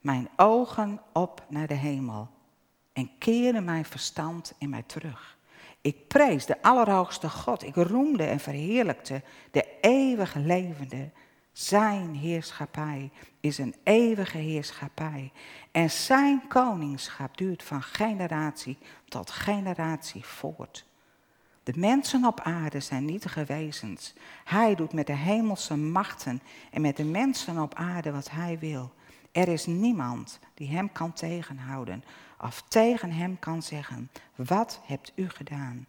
mijn 0.00 0.28
ogen 0.36 1.00
op 1.12 1.44
naar 1.48 1.66
de 1.66 1.74
hemel 1.74 2.28
en 2.92 3.10
keerde 3.18 3.60
mijn 3.60 3.84
verstand 3.84 4.54
in 4.58 4.70
mij 4.70 4.82
terug. 4.82 5.37
Ik 5.80 6.08
prees 6.08 6.46
de 6.46 6.62
Allerhoogste 6.62 7.28
God. 7.28 7.62
Ik 7.62 7.74
roemde 7.74 8.24
en 8.24 8.40
verheerlijkte 8.40 9.22
de 9.50 9.78
eeuwige 9.80 10.38
levende. 10.38 11.10
Zijn 11.52 12.14
heerschappij 12.14 13.10
is 13.40 13.58
een 13.58 13.74
eeuwige 13.82 14.38
heerschappij. 14.38 15.32
En 15.70 15.90
zijn 15.90 16.48
koningschap 16.48 17.36
duurt 17.36 17.62
van 17.62 17.82
generatie 17.82 18.78
tot 19.08 19.30
generatie 19.30 20.24
voort. 20.24 20.86
De 21.62 21.72
mensen 21.76 22.24
op 22.24 22.40
aarde 22.40 22.80
zijn 22.80 23.04
nietige 23.04 23.44
wezens. 23.44 24.14
Hij 24.44 24.74
doet 24.74 24.92
met 24.92 25.06
de 25.06 25.16
hemelse 25.16 25.76
machten 25.76 26.42
en 26.70 26.80
met 26.80 26.96
de 26.96 27.04
mensen 27.04 27.58
op 27.58 27.74
aarde 27.74 28.12
wat 28.12 28.30
hij 28.30 28.58
wil. 28.58 28.92
Er 29.38 29.48
is 29.48 29.66
niemand 29.66 30.38
die 30.54 30.68
hem 30.68 30.92
kan 30.92 31.12
tegenhouden 31.12 32.04
of 32.40 32.62
tegen 32.68 33.10
hem 33.10 33.38
kan 33.38 33.62
zeggen, 33.62 34.10
wat 34.34 34.80
hebt 34.84 35.12
u 35.14 35.28
gedaan? 35.28 35.86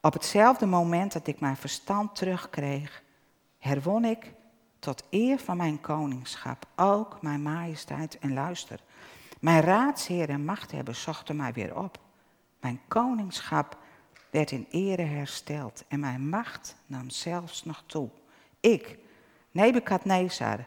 Op 0.00 0.12
hetzelfde 0.12 0.66
moment 0.66 1.12
dat 1.12 1.26
ik 1.26 1.40
mijn 1.40 1.56
verstand 1.56 2.16
terugkreeg, 2.16 3.02
herwon 3.58 4.04
ik 4.04 4.32
tot 4.78 5.02
eer 5.10 5.38
van 5.38 5.56
mijn 5.56 5.80
koningschap 5.80 6.66
ook 6.74 7.22
mijn 7.22 7.42
majesteit 7.42 8.18
en 8.18 8.34
luister. 8.34 8.80
Mijn 9.40 9.62
raadsheer 9.62 10.28
en 10.28 10.44
machthebbers 10.44 11.02
zochten 11.02 11.36
mij 11.36 11.52
weer 11.52 11.76
op. 11.76 11.98
Mijn 12.60 12.80
koningschap 12.88 13.78
werd 14.30 14.50
in 14.50 14.66
ere 14.70 15.02
hersteld 15.02 15.84
en 15.88 16.00
mijn 16.00 16.28
macht 16.28 16.76
nam 16.86 17.10
zelfs 17.10 17.64
nog 17.64 17.82
toe. 17.86 18.08
Ik, 18.60 18.98
Nebukadnezar, 19.50 20.66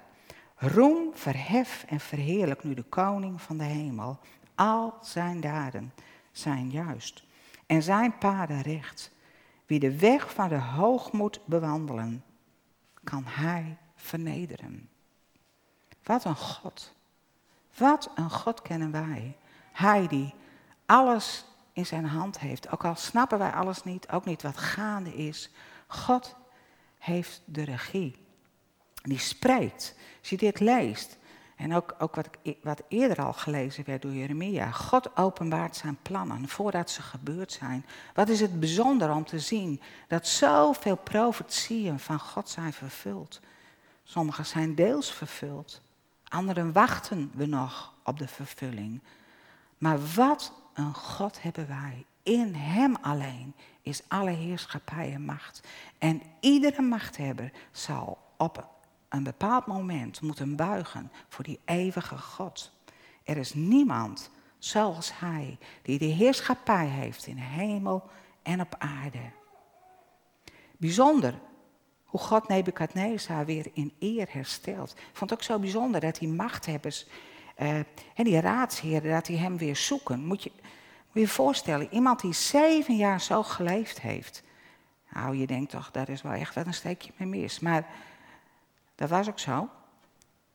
roem, 0.59 1.09
verhef 1.13 1.85
en 1.87 1.99
verheerlijk 1.99 2.63
nu 2.63 2.73
de 2.73 2.83
koning 2.83 3.41
van 3.41 3.57
de 3.57 3.63
hemel. 3.63 4.19
Al 4.55 4.93
zijn 5.01 5.41
daden 5.41 5.93
zijn 6.31 6.69
juist 6.69 7.23
en 7.65 7.83
zijn 7.83 8.17
paden 8.17 8.61
recht. 8.61 9.11
Wie 9.65 9.79
de 9.79 9.99
weg 9.99 10.33
van 10.33 10.49
de 10.49 10.59
hoogmoed 10.59 11.39
bewandelen, 11.45 12.23
kan 13.03 13.23
hij 13.25 13.77
vernederen. 13.95 14.89
Wat 16.03 16.25
een 16.25 16.35
God. 16.35 16.95
Wat 17.77 18.11
een 18.15 18.29
God 18.29 18.61
kennen 18.61 18.91
wij. 18.91 19.37
Hij 19.71 20.07
die 20.07 20.33
alles 20.85 21.45
in 21.73 21.85
zijn 21.85 22.05
hand 22.05 22.39
heeft. 22.39 22.71
Ook 22.71 22.85
al 22.85 22.95
snappen 22.95 23.37
wij 23.37 23.51
alles 23.51 23.83
niet, 23.83 24.09
ook 24.09 24.25
niet 24.25 24.41
wat 24.41 24.57
gaande 24.57 25.15
is. 25.15 25.51
God 25.87 26.35
heeft 26.97 27.41
de 27.45 27.63
regie. 27.63 28.27
Die 29.01 29.19
spreekt. 29.19 29.95
Als 30.19 30.29
je 30.29 30.38
dit 30.38 30.59
leest, 30.59 31.17
en 31.59 31.75
ook, 31.75 31.95
ook 31.97 32.15
wat, 32.15 32.29
e-, 32.43 32.55
wat 32.62 32.81
eerder 32.88 33.23
al 33.25 33.33
gelezen 33.33 33.83
werd 33.85 34.01
door 34.01 34.12
Jeremia. 34.12 34.71
God 34.71 35.17
openbaart 35.17 35.75
zijn 35.75 35.97
plannen 36.01 36.47
voordat 36.47 36.89
ze 36.89 37.01
gebeurd 37.01 37.51
zijn. 37.51 37.85
Wat 38.13 38.29
is 38.29 38.39
het 38.39 38.59
bijzonder 38.59 39.12
om 39.12 39.25
te 39.25 39.39
zien 39.39 39.81
dat 40.07 40.27
zoveel 40.27 40.95
profetieën 40.95 41.99
van 41.99 42.19
God 42.19 42.49
zijn 42.49 42.73
vervuld. 42.73 43.39
Sommige 44.03 44.43
zijn 44.43 44.75
deels 44.75 45.12
vervuld. 45.13 45.81
Anderen 46.27 46.71
wachten 46.71 47.31
we 47.35 47.45
nog 47.45 47.93
op 48.03 48.19
de 48.19 48.27
vervulling. 48.27 49.01
Maar 49.77 49.97
wat 50.15 50.53
een 50.73 50.93
God 50.93 51.41
hebben 51.41 51.67
wij. 51.67 52.05
In 52.23 52.55
Hem 52.55 52.95
alleen 53.01 53.55
is 53.81 54.01
alle 54.07 54.31
heerschappij 54.31 55.13
en 55.13 55.25
macht. 55.25 55.67
En 55.97 56.21
iedere 56.39 56.81
machthebber 56.81 57.51
zal 57.71 58.17
op 58.38 58.67
een 59.09 59.23
bepaald 59.23 59.65
moment 59.65 60.21
moeten 60.21 60.55
buigen 60.55 61.11
voor 61.27 61.43
die 61.43 61.59
eeuwige 61.65 62.17
God. 62.17 62.71
Er 63.23 63.37
is 63.37 63.53
niemand 63.53 64.29
zoals 64.57 65.19
Hij 65.19 65.57
die 65.81 65.99
de 65.99 66.05
heerschappij 66.05 66.85
heeft 66.85 67.27
in 67.27 67.37
hemel 67.37 68.09
en 68.41 68.61
op 68.61 68.75
aarde. 68.77 69.31
Bijzonder 70.77 71.39
hoe 72.03 72.19
God 72.19 72.47
Nebukadnezar 72.47 73.45
weer 73.45 73.65
in 73.73 73.93
eer 73.99 74.27
herstelt. 74.31 74.91
Ik 74.91 75.09
vond 75.13 75.29
het 75.29 75.39
ook 75.39 75.45
zo 75.45 75.59
bijzonder 75.59 76.01
dat 76.01 76.15
die 76.15 76.27
machthebbers 76.27 77.07
uh, 77.61 77.75
en 78.15 78.23
die 78.23 78.39
raadsheren, 78.39 79.11
dat 79.11 79.25
die 79.25 79.37
hem 79.37 79.57
weer 79.57 79.75
zoeken. 79.75 80.25
Moet 80.25 80.43
je 80.43 80.51
moet 81.11 81.23
je 81.23 81.27
voorstellen, 81.27 81.93
iemand 81.93 82.21
die 82.21 82.33
zeven 82.33 82.95
jaar 82.95 83.21
zo 83.21 83.43
geleefd 83.43 84.01
heeft. 84.01 84.43
Nou, 85.09 85.35
je 85.35 85.47
denkt 85.47 85.71
toch, 85.71 85.91
daar 85.91 86.09
is 86.09 86.21
wel 86.21 86.31
echt 86.31 86.55
wel 86.55 86.65
een 86.65 86.73
steekje 86.73 87.11
mee 87.17 87.27
mis. 87.27 87.59
Maar 87.59 87.85
dat 88.99 89.09
was 89.09 89.27
ook 89.27 89.39
zo. 89.39 89.69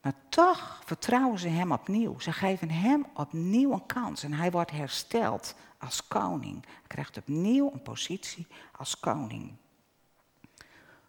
Maar 0.00 0.14
toch 0.28 0.80
vertrouwen 0.84 1.38
ze 1.38 1.48
hem 1.48 1.72
opnieuw. 1.72 2.18
Ze 2.18 2.32
geven 2.32 2.70
hem 2.70 3.06
opnieuw 3.14 3.72
een 3.72 3.86
kans. 3.86 4.22
En 4.22 4.32
hij 4.32 4.50
wordt 4.50 4.70
hersteld 4.70 5.54
als 5.78 6.08
koning. 6.08 6.64
Hij 6.64 6.86
krijgt 6.86 7.16
opnieuw 7.16 7.70
een 7.72 7.82
positie 7.82 8.46
als 8.76 9.00
koning. 9.00 9.56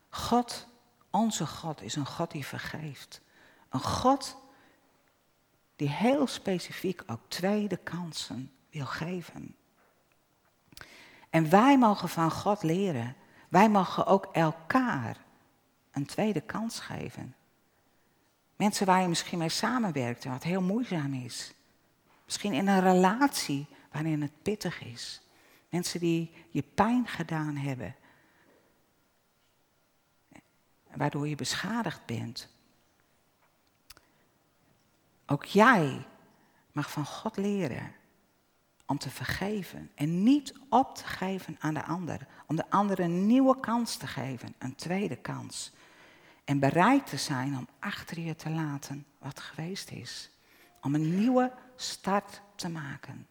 God, 0.10 0.68
onze 1.10 1.48
God, 1.48 1.82
is 1.82 1.96
een 1.96 2.06
God 2.06 2.32
die 2.32 2.46
vergeeft. 2.46 3.22
Een 3.70 3.84
God 3.84 4.38
die 5.76 5.90
heel 5.90 6.28
specifiek 6.28 7.04
ook 7.08 7.22
tweede 7.28 7.78
kansen 7.78 8.52
wil 8.70 8.86
geven. 8.86 9.56
En 11.30 11.50
wij 11.50 11.78
mogen 11.78 12.10
van 12.10 12.32
God 12.32 12.64
leren. 12.64 13.16
Wij 13.50 13.70
mogen 13.70 14.06
ook 14.06 14.26
elkaar 14.26 15.25
een 15.96 16.06
tweede 16.06 16.42
kans 16.42 16.80
geven. 16.80 17.36
Mensen 18.56 18.86
waar 18.86 19.02
je 19.02 19.08
misschien 19.08 19.38
mee 19.38 19.50
samenwerkt 19.50 20.26
en 20.26 20.32
wat 20.32 20.44
heel 20.44 20.62
moeizaam 20.62 21.14
is. 21.14 21.54
Misschien 22.26 22.54
in 22.54 22.68
een 22.68 22.82
relatie 22.82 23.68
waarin 23.92 24.22
het 24.22 24.42
pittig 24.42 24.84
is. 24.84 25.22
Mensen 25.70 26.00
die 26.00 26.32
je 26.50 26.62
pijn 26.62 27.08
gedaan 27.08 27.56
hebben. 27.56 27.96
Waardoor 30.94 31.28
je 31.28 31.36
beschadigd 31.36 32.06
bent. 32.06 32.50
Ook 35.26 35.46
jij 35.46 36.06
mag 36.72 36.92
van 36.92 37.06
God 37.06 37.38
leren 37.38 37.96
om 38.86 38.98
te 38.98 39.10
vergeven 39.10 39.92
en 39.96 40.24
niet 40.24 40.54
op 40.70 40.96
te 40.96 41.06
geven 41.06 41.56
aan 41.60 41.74
de 41.74 41.84
ander. 41.84 42.28
Om 42.48 42.56
de 42.56 42.70
ander 42.70 43.00
een 43.00 43.26
nieuwe 43.26 43.60
kans 43.60 43.98
te 43.98 44.08
geven, 44.08 44.56
een 44.58 44.76
tweede 44.76 45.16
kans. 45.16 45.72
En 46.46 46.60
bereid 46.60 47.08
te 47.08 47.18
zijn 47.18 47.58
om 47.58 47.68
achter 47.80 48.20
je 48.20 48.36
te 48.36 48.50
laten 48.50 49.06
wat 49.20 49.40
geweest 49.40 49.92
is. 49.92 50.30
Om 50.82 50.96
een 50.96 51.20
nieuwe 51.20 51.52
start 51.76 52.42
te 52.56 52.70
maken. 52.70 53.28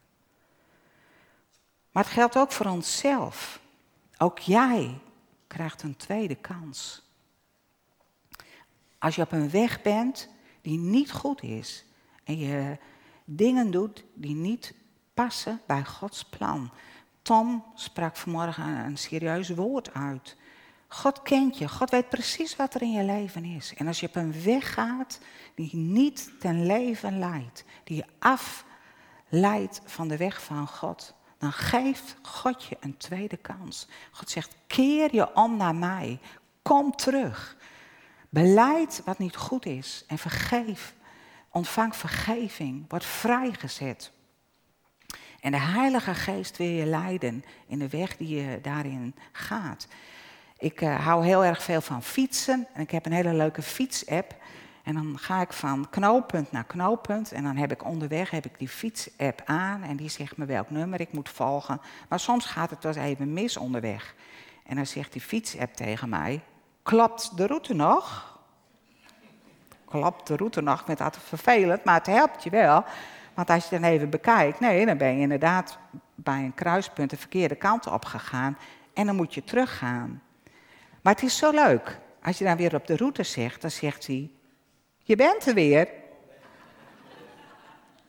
Maar 1.91 2.03
het 2.03 2.13
geldt 2.13 2.37
ook 2.37 2.51
voor 2.51 2.65
onszelf. 2.65 3.59
Ook 4.17 4.39
jij 4.39 4.99
krijgt 5.47 5.83
een 5.83 5.95
tweede 5.95 6.35
kans. 6.35 7.03
Als 8.97 9.15
je 9.15 9.21
op 9.21 9.31
een 9.31 9.49
weg 9.49 9.81
bent 9.81 10.29
die 10.61 10.77
niet 10.77 11.11
goed 11.11 11.43
is 11.43 11.85
en 12.23 12.37
je 12.37 12.77
dingen 13.25 13.71
doet 13.71 14.03
die 14.13 14.35
niet 14.35 14.73
passen 15.13 15.61
bij 15.67 15.85
Gods 15.85 16.25
plan. 16.25 16.71
Tom 17.21 17.63
sprak 17.75 18.15
vanmorgen 18.15 18.65
een 18.65 18.97
serieus 18.97 19.49
woord 19.49 19.93
uit. 19.93 20.37
God 20.95 21.21
kent 21.21 21.57
je. 21.57 21.67
God 21.67 21.89
weet 21.89 22.09
precies 22.09 22.55
wat 22.55 22.73
er 22.73 22.81
in 22.81 22.91
je 22.91 23.03
leven 23.03 23.45
is. 23.45 23.73
En 23.73 23.87
als 23.87 23.99
je 23.99 24.07
op 24.07 24.15
een 24.15 24.43
weg 24.43 24.73
gaat 24.73 25.19
die 25.55 25.75
niet 25.75 26.31
ten 26.39 26.65
leven 26.65 27.19
leidt, 27.19 27.63
die 27.83 27.95
je 27.95 28.05
afleidt 28.19 29.81
van 29.85 30.07
de 30.07 30.17
weg 30.17 30.43
van 30.43 30.67
God, 30.67 31.13
dan 31.37 31.51
geeft 31.51 32.15
God 32.21 32.63
je 32.63 32.77
een 32.79 32.97
tweede 32.97 33.37
kans. 33.37 33.87
God 34.11 34.29
zegt: 34.29 34.55
keer 34.67 35.15
je 35.15 35.35
om 35.35 35.57
naar 35.57 35.75
mij. 35.75 36.19
Kom 36.61 36.95
terug. 36.95 37.57
Beleid 38.29 39.01
wat 39.05 39.17
niet 39.17 39.35
goed 39.35 39.65
is 39.65 40.03
en 40.07 40.17
vergeef 40.17 40.95
ontvang 41.49 41.95
vergeving, 41.95 42.85
word 42.87 43.05
vrijgezet. 43.05 44.11
En 45.39 45.51
de 45.51 45.59
Heilige 45.59 46.13
Geest 46.13 46.57
wil 46.57 46.67
je 46.67 46.85
leiden 46.85 47.45
in 47.67 47.79
de 47.79 47.89
weg 47.89 48.17
die 48.17 48.27
je 48.27 48.59
daarin 48.61 49.15
gaat. 49.31 49.87
Ik 50.57 50.81
uh, 50.81 51.05
hou 51.05 51.25
heel 51.25 51.43
erg 51.43 51.63
veel 51.63 51.81
van 51.81 52.03
fietsen 52.03 52.67
en 52.73 52.81
ik 52.81 52.91
heb 52.91 53.05
een 53.05 53.11
hele 53.11 53.33
leuke 53.33 53.61
fietsapp. 53.61 54.35
En 54.83 54.93
dan 54.93 55.17
ga 55.19 55.41
ik 55.41 55.53
van 55.53 55.89
knooppunt 55.89 56.51
naar 56.51 56.63
knooppunt 56.63 57.31
en 57.31 57.43
dan 57.43 57.55
heb 57.55 57.71
ik 57.71 57.85
onderweg 57.85 58.29
heb 58.29 58.45
ik 58.45 58.59
die 58.59 58.67
fietsapp 58.67 59.41
aan 59.45 59.83
en 59.83 59.95
die 59.95 60.09
zegt 60.09 60.37
me 60.37 60.45
welk 60.45 60.69
nummer 60.69 60.99
ik 60.99 61.13
moet 61.13 61.29
volgen. 61.29 61.81
Maar 62.09 62.19
soms 62.19 62.45
gaat 62.45 62.69
het 62.69 62.83
wel 62.83 62.93
even 62.93 63.33
mis 63.33 63.57
onderweg. 63.57 64.15
En 64.65 64.75
dan 64.75 64.85
zegt 64.85 65.11
die 65.11 65.21
fietsapp 65.21 65.73
tegen 65.73 66.09
mij, 66.09 66.41
klapt 66.83 67.37
de 67.37 67.47
route 67.47 67.73
nog? 67.73 68.33
Klapt 69.85 70.27
de 70.27 70.35
route 70.35 70.61
nog, 70.61 70.79
ik 70.79 70.85
vind 70.85 70.97
dat 70.97 71.17
vervelend, 71.17 71.83
maar 71.83 71.97
het 71.97 72.05
helpt 72.05 72.43
je 72.43 72.49
wel. 72.49 72.83
Want 73.33 73.49
als 73.49 73.69
je 73.69 73.79
dan 73.79 73.89
even 73.89 74.09
bekijkt, 74.09 74.59
nee, 74.59 74.85
dan 74.85 74.97
ben 74.97 75.15
je 75.15 75.21
inderdaad 75.21 75.77
bij 76.15 76.43
een 76.43 76.53
kruispunt 76.53 77.09
de 77.09 77.17
verkeerde 77.17 77.55
kant 77.55 77.87
op 77.87 78.05
gegaan 78.05 78.57
en 78.93 79.05
dan 79.05 79.15
moet 79.15 79.33
je 79.33 79.43
teruggaan. 79.43 80.21
Maar 81.05 81.13
het 81.13 81.23
is 81.23 81.37
zo 81.37 81.51
leuk. 81.51 81.99
Als 82.21 82.37
je 82.37 82.43
dan 82.43 82.57
weer 82.57 82.75
op 82.75 82.87
de 82.87 82.95
route 82.95 83.23
zegt, 83.23 83.61
dan 83.61 83.71
zegt 83.71 84.07
hij, 84.07 84.31
je 84.97 85.15
bent 85.15 85.45
er 85.45 85.53
weer. 85.53 85.89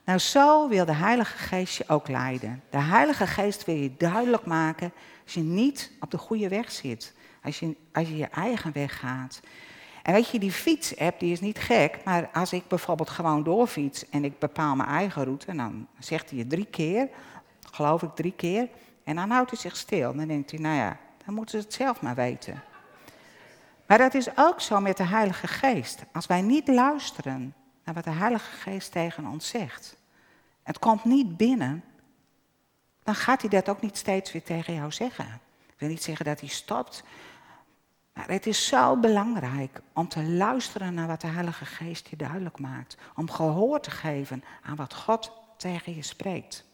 Nou, 0.05 0.19
zo 0.19 0.69
wil 0.69 0.85
de 0.85 0.95
Heilige 0.95 1.39
Geest 1.39 1.77
je 1.77 1.85
ook 1.89 2.09
leiden. 2.09 2.63
De 2.71 2.79
Heilige 2.79 3.27
Geest 3.27 3.65
wil 3.65 3.75
je 3.75 3.97
duidelijk 3.97 4.47
maken 4.47 4.93
als 5.25 5.35
je 5.35 5.41
niet 5.41 5.93
op 6.01 6.11
de 6.11 6.19
goede 6.19 6.49
weg 6.49 6.73
zit. 6.73 7.15
Als 7.43 7.59
je 7.59 7.77
als 7.93 8.09
je, 8.09 8.17
je 8.17 8.27
eigen 8.27 8.73
weg 8.73 8.99
gaat. 8.99 9.41
En 10.03 10.13
weet 10.13 10.29
je, 10.29 10.39
die 10.39 10.53
fietsapp 10.53 11.21
die 11.21 11.33
is 11.33 11.41
niet 11.41 11.59
gek, 11.59 11.99
maar 12.05 12.29
als 12.33 12.53
ik 12.53 12.69
bijvoorbeeld 12.69 13.11
gewoon 13.11 13.43
doorfiets 13.43 14.09
en 14.09 14.25
ik 14.25 14.39
bepaal 14.39 14.77
mijn 14.77 14.89
eigen 14.89 15.25
route, 15.25 15.47
en 15.47 15.57
dan 15.57 15.87
zegt 15.99 16.31
hij 16.31 16.39
je 16.39 16.47
drie 16.47 16.67
keer, 16.67 17.09
geloof 17.73 18.03
ik 18.03 18.15
drie 18.15 18.35
keer, 18.37 18.69
en 19.05 19.17
dan 19.17 19.31
houdt 19.31 19.51
hij 19.51 19.59
zich 19.59 19.77
stil. 19.77 20.15
Dan 20.15 20.29
denkt 20.29 20.51
hij, 20.51 20.61
nou 20.61 20.77
ja, 20.77 20.99
dan 21.25 21.35
moeten 21.35 21.61
ze 21.61 21.65
het 21.67 21.75
zelf 21.75 22.01
maar 22.01 22.15
weten. 22.15 22.63
Maar 23.87 23.99
dat 23.99 24.15
is 24.15 24.37
ook 24.37 24.61
zo 24.61 24.81
met 24.81 24.97
de 24.97 25.05
Heilige 25.05 25.47
Geest. 25.47 26.05
Als 26.13 26.27
wij 26.27 26.43
niet 26.43 26.69
luisteren 26.69 27.55
naar 27.85 27.95
wat 27.95 28.05
de 28.05 28.11
Heilige 28.11 28.51
Geest 28.51 28.93
tegen 28.93 29.27
ons 29.27 29.49
zegt, 29.49 29.97
het 30.63 30.79
komt 30.79 31.05
niet 31.05 31.37
binnen, 31.37 31.85
dan 33.03 33.15
gaat 33.15 33.41
hij 33.41 33.51
dat 33.51 33.69
ook 33.69 33.81
niet 33.81 33.97
steeds 33.97 34.33
weer 34.33 34.43
tegen 34.43 34.75
jou 34.75 34.93
zeggen. 34.93 35.41
Ik 35.67 35.75
wil 35.79 35.89
niet 35.89 36.03
zeggen 36.03 36.25
dat 36.25 36.41
hij 36.41 36.49
stopt. 36.49 37.03
Maar 38.13 38.29
het 38.29 38.47
is 38.47 38.67
zo 38.67 38.97
belangrijk 38.97 39.81
om 39.93 40.09
te 40.09 40.23
luisteren 40.23 40.95
naar 40.95 41.07
wat 41.07 41.21
de 41.21 41.27
Heilige 41.27 41.65
Geest 41.65 42.09
je 42.09 42.17
duidelijk 42.17 42.59
maakt. 42.59 42.97
Om 43.17 43.31
gehoor 43.31 43.81
te 43.81 43.91
geven 43.91 44.45
aan 44.63 44.77
wat 44.77 44.95
God 44.95 45.33
tegen 45.57 45.95
je 45.95 46.03
spreekt. 46.03 46.65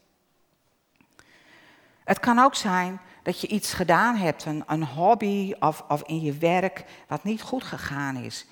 Het 2.04 2.20
kan 2.20 2.38
ook 2.38 2.54
zijn 2.54 3.00
dat 3.22 3.40
je 3.40 3.46
iets 3.46 3.72
gedaan 3.72 4.16
hebt, 4.16 4.44
een, 4.44 4.64
een 4.66 4.84
hobby 4.84 5.54
of, 5.60 5.84
of 5.88 6.02
in 6.02 6.20
je 6.20 6.32
werk, 6.32 6.84
wat 7.08 7.24
niet 7.24 7.42
goed 7.42 7.64
gegaan 7.64 8.16
is. 8.16 8.46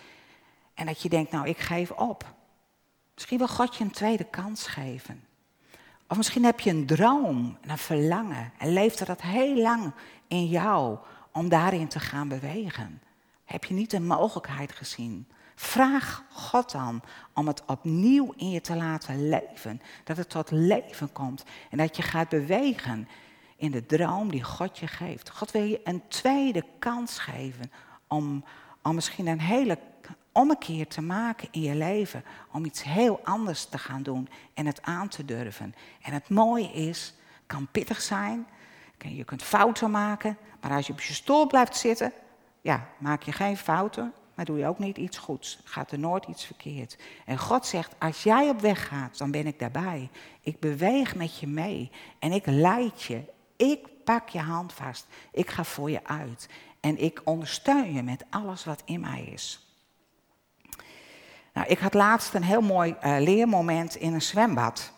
En 0.75 0.87
dat 0.87 1.03
je 1.03 1.09
denkt, 1.09 1.33
nou, 1.33 1.49
ik 1.49 1.59
geef 1.59 1.91
op. 1.91 2.35
Misschien 3.15 3.39
wil 3.39 3.49
God 3.49 3.77
je 3.77 3.85
een 3.85 3.91
tweede 3.91 4.25
kans 4.25 4.67
geven. 4.67 5.25
Of 6.09 6.17
misschien 6.17 6.45
heb 6.45 6.61
je 6.61 6.71
een 6.71 6.87
droom 6.87 7.59
en 7.61 7.71
een 7.71 7.79
verlangen 7.79 8.53
en 8.59 8.73
leeft 8.73 9.01
er 9.01 9.07
dat 9.07 9.23
heel 9.23 9.57
lang 9.57 9.93
in 10.29 10.47
jou 10.47 10.99
om 11.33 11.49
daarin 11.49 11.89
te 11.89 12.01
gaan 12.01 12.29
bewegen. 12.29 13.03
Heb 13.45 13.65
je 13.65 13.75
niet 13.75 13.91
de 13.91 14.01
mogelijkheid 14.01 14.73
gezien? 14.73 15.29
Vraag 15.55 16.25
God 16.31 16.73
dan 16.73 17.03
om 17.35 17.47
het 17.47 17.63
opnieuw 17.67 18.33
in 18.37 18.51
je 18.51 18.61
te 18.61 18.77
laten 18.77 19.29
leven. 19.29 19.81
Dat 20.05 20.17
het 20.17 20.29
tot 20.29 20.51
leven 20.51 21.13
komt 21.13 21.45
en 21.71 21.79
dat 21.79 21.97
je 21.97 22.03
gaat 22.03 22.29
bewegen 22.29 23.09
in 23.61 23.71
de 23.71 23.87
droom 23.87 24.31
die 24.31 24.43
God 24.43 24.79
je 24.79 24.87
geeft. 24.87 25.31
God 25.31 25.51
wil 25.51 25.63
je 25.63 25.81
een 25.85 26.03
tweede 26.09 26.65
kans 26.79 27.19
geven 27.19 27.73
om, 28.09 28.45
om 28.83 28.95
misschien 28.95 29.27
een 29.27 29.41
hele 29.41 29.79
ommekeer 30.33 30.87
te 30.87 31.01
maken 31.03 31.49
in 31.51 31.61
je 31.61 31.75
leven. 31.75 32.25
Om 32.53 32.65
iets 32.65 32.83
heel 32.83 33.21
anders 33.25 33.65
te 33.65 33.79
gaan 33.79 34.03
doen 34.03 34.29
en 34.55 34.67
het 34.67 34.83
aan 34.83 35.09
te 35.09 35.25
durven. 35.25 35.75
En 36.03 36.13
het 36.13 36.29
mooie 36.29 36.73
is, 36.73 37.15
kan 37.47 37.69
pittig 37.71 38.01
zijn, 38.01 38.47
je 38.99 39.25
kunt 39.25 39.43
fouten 39.43 39.91
maken, 39.91 40.39
maar 40.61 40.73
als 40.73 40.87
je 40.87 40.93
op 40.93 41.01
je 41.01 41.13
stoel 41.13 41.47
blijft 41.47 41.77
zitten, 41.77 42.13
ja, 42.61 42.89
maak 42.99 43.23
je 43.23 43.33
geen 43.33 43.57
fouten, 43.57 44.13
maar 44.35 44.45
doe 44.45 44.59
je 44.59 44.67
ook 44.67 44.79
niet 44.79 44.99
iets 44.99 45.19
goeds. 45.19 45.61
Gaat 45.65 45.91
er 45.93 45.99
nooit 45.99 46.27
iets 46.27 46.45
verkeerd. 46.45 46.99
En 47.25 47.39
God 47.39 47.67
zegt, 47.67 47.95
als 47.99 48.23
jij 48.23 48.49
op 48.49 48.61
weg 48.61 48.89
gaat, 48.89 49.19
dan 49.19 49.31
ben 49.31 49.47
ik 49.47 49.59
daarbij. 49.59 50.11
Ik 50.41 50.61
beweeg 50.61 51.15
met 51.15 51.39
je 51.39 51.47
mee 51.47 51.91
en 52.19 52.33
ik 52.33 52.47
leid 52.47 53.03
je 53.03 53.23
ik 53.61 54.05
pak 54.05 54.29
je 54.29 54.41
hand 54.41 54.73
vast. 54.73 55.07
Ik 55.33 55.51
ga 55.51 55.65
voor 55.65 55.91
je 55.91 56.05
uit. 56.05 56.49
En 56.81 56.99
ik 56.99 57.21
ondersteun 57.25 57.93
je 57.93 58.03
met 58.03 58.25
alles 58.31 58.65
wat 58.65 58.83
in 58.85 59.01
mij 59.01 59.23
is. 59.23 59.75
Nou, 61.53 61.67
ik 61.67 61.79
had 61.79 61.95
laatst 61.95 62.35
een 62.35 62.43
heel 62.43 62.61
mooi 62.61 62.97
uh, 63.03 63.17
leermoment 63.19 63.95
in 63.95 64.13
een 64.13 64.23
zwembad. 64.23 64.93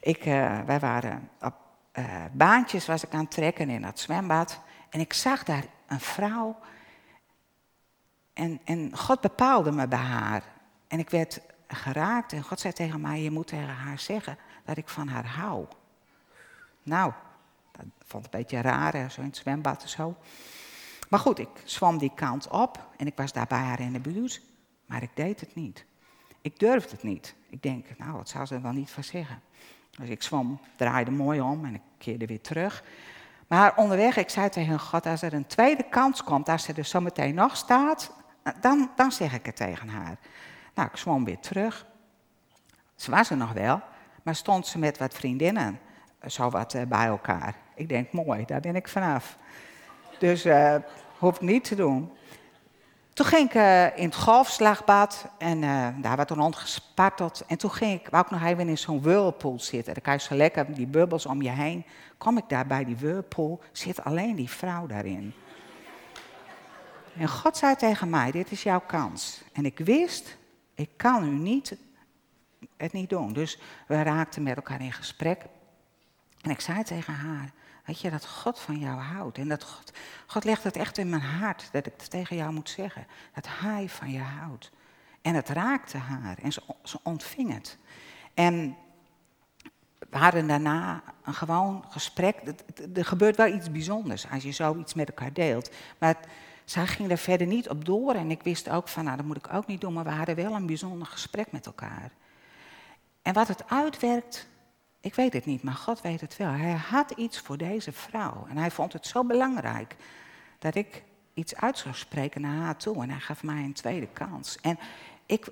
Ik, 0.00 0.26
uh, 0.26 0.60
wij 0.60 0.80
waren 0.80 1.30
op 1.40 1.54
uh, 1.92 2.24
baantjes 2.32 2.86
was 2.86 3.04
ik 3.04 3.12
aan 3.12 3.20
het 3.20 3.30
trekken 3.30 3.70
in 3.70 3.82
dat 3.82 3.98
zwembad. 3.98 4.60
En 4.90 5.00
ik 5.00 5.12
zag 5.12 5.44
daar 5.44 5.64
een 5.86 6.00
vrouw. 6.00 6.58
En, 8.32 8.60
en 8.64 8.96
God 8.96 9.20
bepaalde 9.20 9.72
me 9.72 9.88
bij 9.88 9.98
haar. 9.98 10.42
En 10.88 10.98
ik 10.98 11.10
werd 11.10 11.40
geraakt. 11.66 12.32
En 12.32 12.42
God 12.42 12.60
zei 12.60 12.72
tegen 12.72 13.00
mij: 13.00 13.22
Je 13.22 13.30
moet 13.30 13.46
tegen 13.46 13.74
haar 13.74 13.98
zeggen 13.98 14.38
dat 14.64 14.76
ik 14.76 14.88
van 14.88 15.08
haar 15.08 15.26
hou. 15.26 15.66
Nou, 16.82 17.12
vond 18.06 18.24
het 18.24 18.34
een 18.34 18.40
beetje 18.40 18.60
raar, 18.60 19.10
zo 19.10 19.20
in 19.20 19.26
het 19.26 19.36
zwembad 19.36 19.82
en 19.82 19.88
zo. 19.88 20.16
Maar 21.08 21.20
goed, 21.20 21.38
ik 21.38 21.48
zwom 21.64 21.98
die 21.98 22.12
kant 22.14 22.48
op 22.48 22.86
en 22.96 23.06
ik 23.06 23.16
was 23.16 23.32
daar 23.32 23.46
bij 23.46 23.58
haar 23.58 23.80
in 23.80 23.92
de 23.92 24.00
buurt, 24.00 24.42
maar 24.86 25.02
ik 25.02 25.10
deed 25.14 25.40
het 25.40 25.54
niet. 25.54 25.84
Ik 26.40 26.58
durfde 26.58 26.90
het 26.90 27.02
niet. 27.02 27.34
Ik 27.48 27.62
denk, 27.62 27.86
nou, 27.98 28.12
wat 28.12 28.28
zou 28.28 28.46
ze 28.46 28.54
er 28.54 28.62
wel 28.62 28.72
niet 28.72 28.90
van 28.90 29.04
zeggen? 29.04 29.40
Dus 29.90 30.08
ik 30.08 30.22
zwom, 30.22 30.60
draaide 30.76 31.10
mooi 31.10 31.40
om 31.40 31.64
en 31.64 31.74
ik 31.74 31.82
keerde 31.98 32.26
weer 32.26 32.40
terug. 32.40 32.84
Maar 33.46 33.76
onderweg, 33.76 34.16
ik 34.16 34.30
zei 34.30 34.48
tegen 34.48 34.80
God, 34.80 35.06
als 35.06 35.22
er 35.22 35.32
een 35.32 35.46
tweede 35.46 35.82
kans 35.82 36.24
komt, 36.24 36.48
als 36.48 36.62
ze 36.62 36.72
er 36.72 36.84
zometeen 36.84 37.34
nog 37.34 37.56
staat, 37.56 38.12
dan, 38.60 38.90
dan 38.96 39.12
zeg 39.12 39.32
ik 39.32 39.46
het 39.46 39.56
tegen 39.56 39.88
haar. 39.88 40.18
Nou, 40.74 40.88
ik 40.88 40.96
zwom 40.96 41.24
weer 41.24 41.38
terug. 41.38 41.86
Ze 42.96 43.10
was 43.10 43.30
er 43.30 43.36
nog 43.36 43.52
wel, 43.52 43.80
maar 44.22 44.34
stond 44.34 44.66
ze 44.66 44.78
met 44.78 44.98
wat 44.98 45.14
vriendinnen 45.14 45.80
zo 46.26 46.50
wat 46.50 46.74
eh, 46.74 46.82
bij 46.86 47.06
elkaar. 47.06 47.54
Ik 47.74 47.88
denk, 47.88 48.12
mooi, 48.12 48.44
daar 48.44 48.60
ben 48.60 48.76
ik 48.76 48.88
vanaf. 48.88 49.36
Dus 50.18 50.46
uh, 50.46 50.74
hoef 51.18 51.34
ik 51.34 51.40
niet 51.40 51.64
te 51.64 51.74
doen. 51.74 52.10
Toen 53.12 53.26
ging 53.26 53.48
ik 53.48 53.54
uh, 53.54 53.98
in 53.98 54.04
het 54.04 54.14
golfslagbad 54.14 55.26
en 55.38 55.60
daar 56.00 56.16
werd 56.16 56.30
rond 56.30 56.56
gesparteld. 56.56 57.44
En 57.46 57.58
toen 57.58 57.70
ging 57.70 58.00
ik, 58.00 58.08
wou 58.08 58.24
ik 58.24 58.30
nog 58.30 58.42
even 58.42 58.68
in 58.68 58.78
zo'n 58.78 59.02
whirlpool 59.02 59.60
zitten. 59.60 59.94
Dan 59.94 60.02
kan 60.02 60.12
je 60.12 60.20
zo 60.20 60.34
lekker 60.34 60.74
die 60.74 60.86
bubbels 60.86 61.26
om 61.26 61.42
je 61.42 61.50
heen. 61.50 61.84
Kom 62.18 62.38
ik 62.38 62.48
daar 62.48 62.66
bij 62.66 62.84
die 62.84 62.96
whirlpool, 62.96 63.60
zit 63.72 64.04
alleen 64.04 64.34
die 64.34 64.50
vrouw 64.50 64.86
daarin. 64.86 65.34
En 67.16 67.28
God 67.28 67.56
zei 67.56 67.76
tegen 67.76 68.10
mij, 68.10 68.30
dit 68.30 68.50
is 68.50 68.62
jouw 68.62 68.82
kans. 68.86 69.42
En 69.52 69.64
ik 69.64 69.78
wist, 69.78 70.36
ik 70.74 70.90
kan 70.96 71.24
u 71.24 71.30
niet, 71.30 71.76
het 72.76 72.92
niet 72.92 73.10
doen. 73.10 73.32
Dus 73.32 73.58
we 73.86 74.02
raakten 74.02 74.42
met 74.42 74.56
elkaar 74.56 74.80
in 74.80 74.92
gesprek. 74.92 75.42
En 76.40 76.50
ik 76.50 76.60
zei 76.60 76.82
tegen 76.82 77.14
haar, 77.14 77.50
weet 77.84 78.00
je, 78.00 78.10
dat 78.10 78.26
God 78.26 78.60
van 78.60 78.78
jou 78.78 79.00
houdt. 79.00 79.38
En 79.38 79.48
dat 79.48 79.64
God, 79.64 79.92
God 80.26 80.44
legt 80.44 80.64
het 80.64 80.76
echt 80.76 80.98
in 80.98 81.08
mijn 81.08 81.22
hart, 81.22 81.68
dat 81.72 81.86
ik 81.86 81.92
het 81.96 82.10
tegen 82.10 82.36
jou 82.36 82.52
moet 82.52 82.70
zeggen. 82.70 83.06
Dat 83.34 83.46
Hij 83.48 83.88
van 83.88 84.10
je 84.10 84.20
houdt. 84.20 84.70
En 85.22 85.34
het 85.34 85.48
raakte 85.48 85.98
haar 85.98 86.38
en 86.42 86.52
ze, 86.52 86.62
ontving 87.02 87.52
het. 87.54 87.78
En 88.34 88.76
we 90.10 90.18
hadden 90.18 90.46
daarna 90.46 91.02
een 91.24 91.34
gewoon 91.34 91.84
gesprek. 91.88 92.36
Er 92.94 93.04
gebeurt 93.04 93.36
wel 93.36 93.54
iets 93.54 93.70
bijzonders 93.70 94.30
als 94.30 94.42
je 94.42 94.52
zoiets 94.52 94.94
met 94.94 95.08
elkaar 95.08 95.32
deelt. 95.32 95.70
Maar 95.98 96.16
zij 96.64 96.86
ging 96.86 97.10
er 97.10 97.18
verder 97.18 97.46
niet 97.46 97.68
op 97.68 97.84
door. 97.84 98.14
En 98.14 98.30
ik 98.30 98.42
wist 98.42 98.68
ook 98.68 98.88
van, 98.88 99.04
nou 99.04 99.16
dat 99.16 99.26
moet 99.26 99.36
ik 99.36 99.52
ook 99.52 99.66
niet 99.66 99.80
doen. 99.80 99.92
Maar 99.92 100.04
we 100.04 100.10
hadden 100.10 100.36
wel 100.36 100.54
een 100.54 100.66
bijzonder 100.66 101.06
gesprek 101.06 101.52
met 101.52 101.66
elkaar. 101.66 102.10
En 103.22 103.34
wat 103.34 103.48
het 103.48 103.68
uitwerkt, 103.70 104.48
ik 105.00 105.14
weet 105.14 105.32
het 105.32 105.44
niet, 105.44 105.62
maar 105.62 105.74
God 105.74 106.00
weet 106.00 106.20
het 106.20 106.36
wel. 106.36 106.50
Hij 106.50 106.72
had 106.72 107.10
iets 107.10 107.40
voor 107.40 107.56
deze 107.56 107.92
vrouw. 107.92 108.46
En 108.48 108.56
hij 108.56 108.70
vond 108.70 108.92
het 108.92 109.06
zo 109.06 109.24
belangrijk 109.24 109.96
dat 110.58 110.74
ik 110.74 111.02
iets 111.34 111.56
uit 111.56 111.78
zou 111.78 111.94
spreken 111.94 112.40
naar 112.40 112.56
haar 112.56 112.76
toe. 112.76 113.02
En 113.02 113.10
hij 113.10 113.20
gaf 113.20 113.42
mij 113.42 113.62
een 113.62 113.72
tweede 113.72 114.06
kans. 114.06 114.58
En 114.60 114.78
ik, 115.26 115.48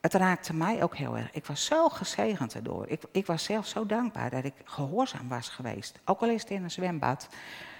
het 0.00 0.14
raakte 0.14 0.54
mij 0.54 0.82
ook 0.82 0.96
heel 0.96 1.16
erg. 1.16 1.32
Ik 1.32 1.46
was 1.46 1.64
zo 1.64 1.88
gezegend 1.88 2.54
erdoor. 2.54 2.88
Ik, 2.88 3.02
ik 3.12 3.26
was 3.26 3.44
zelf 3.44 3.66
zo 3.66 3.86
dankbaar 3.86 4.30
dat 4.30 4.44
ik 4.44 4.54
gehoorzaam 4.64 5.28
was 5.28 5.48
geweest. 5.48 5.98
Ook 6.04 6.20
al 6.20 6.28
is 6.28 6.42
het 6.42 6.50
in 6.50 6.62
een 6.62 6.70
zwembad. 6.70 7.28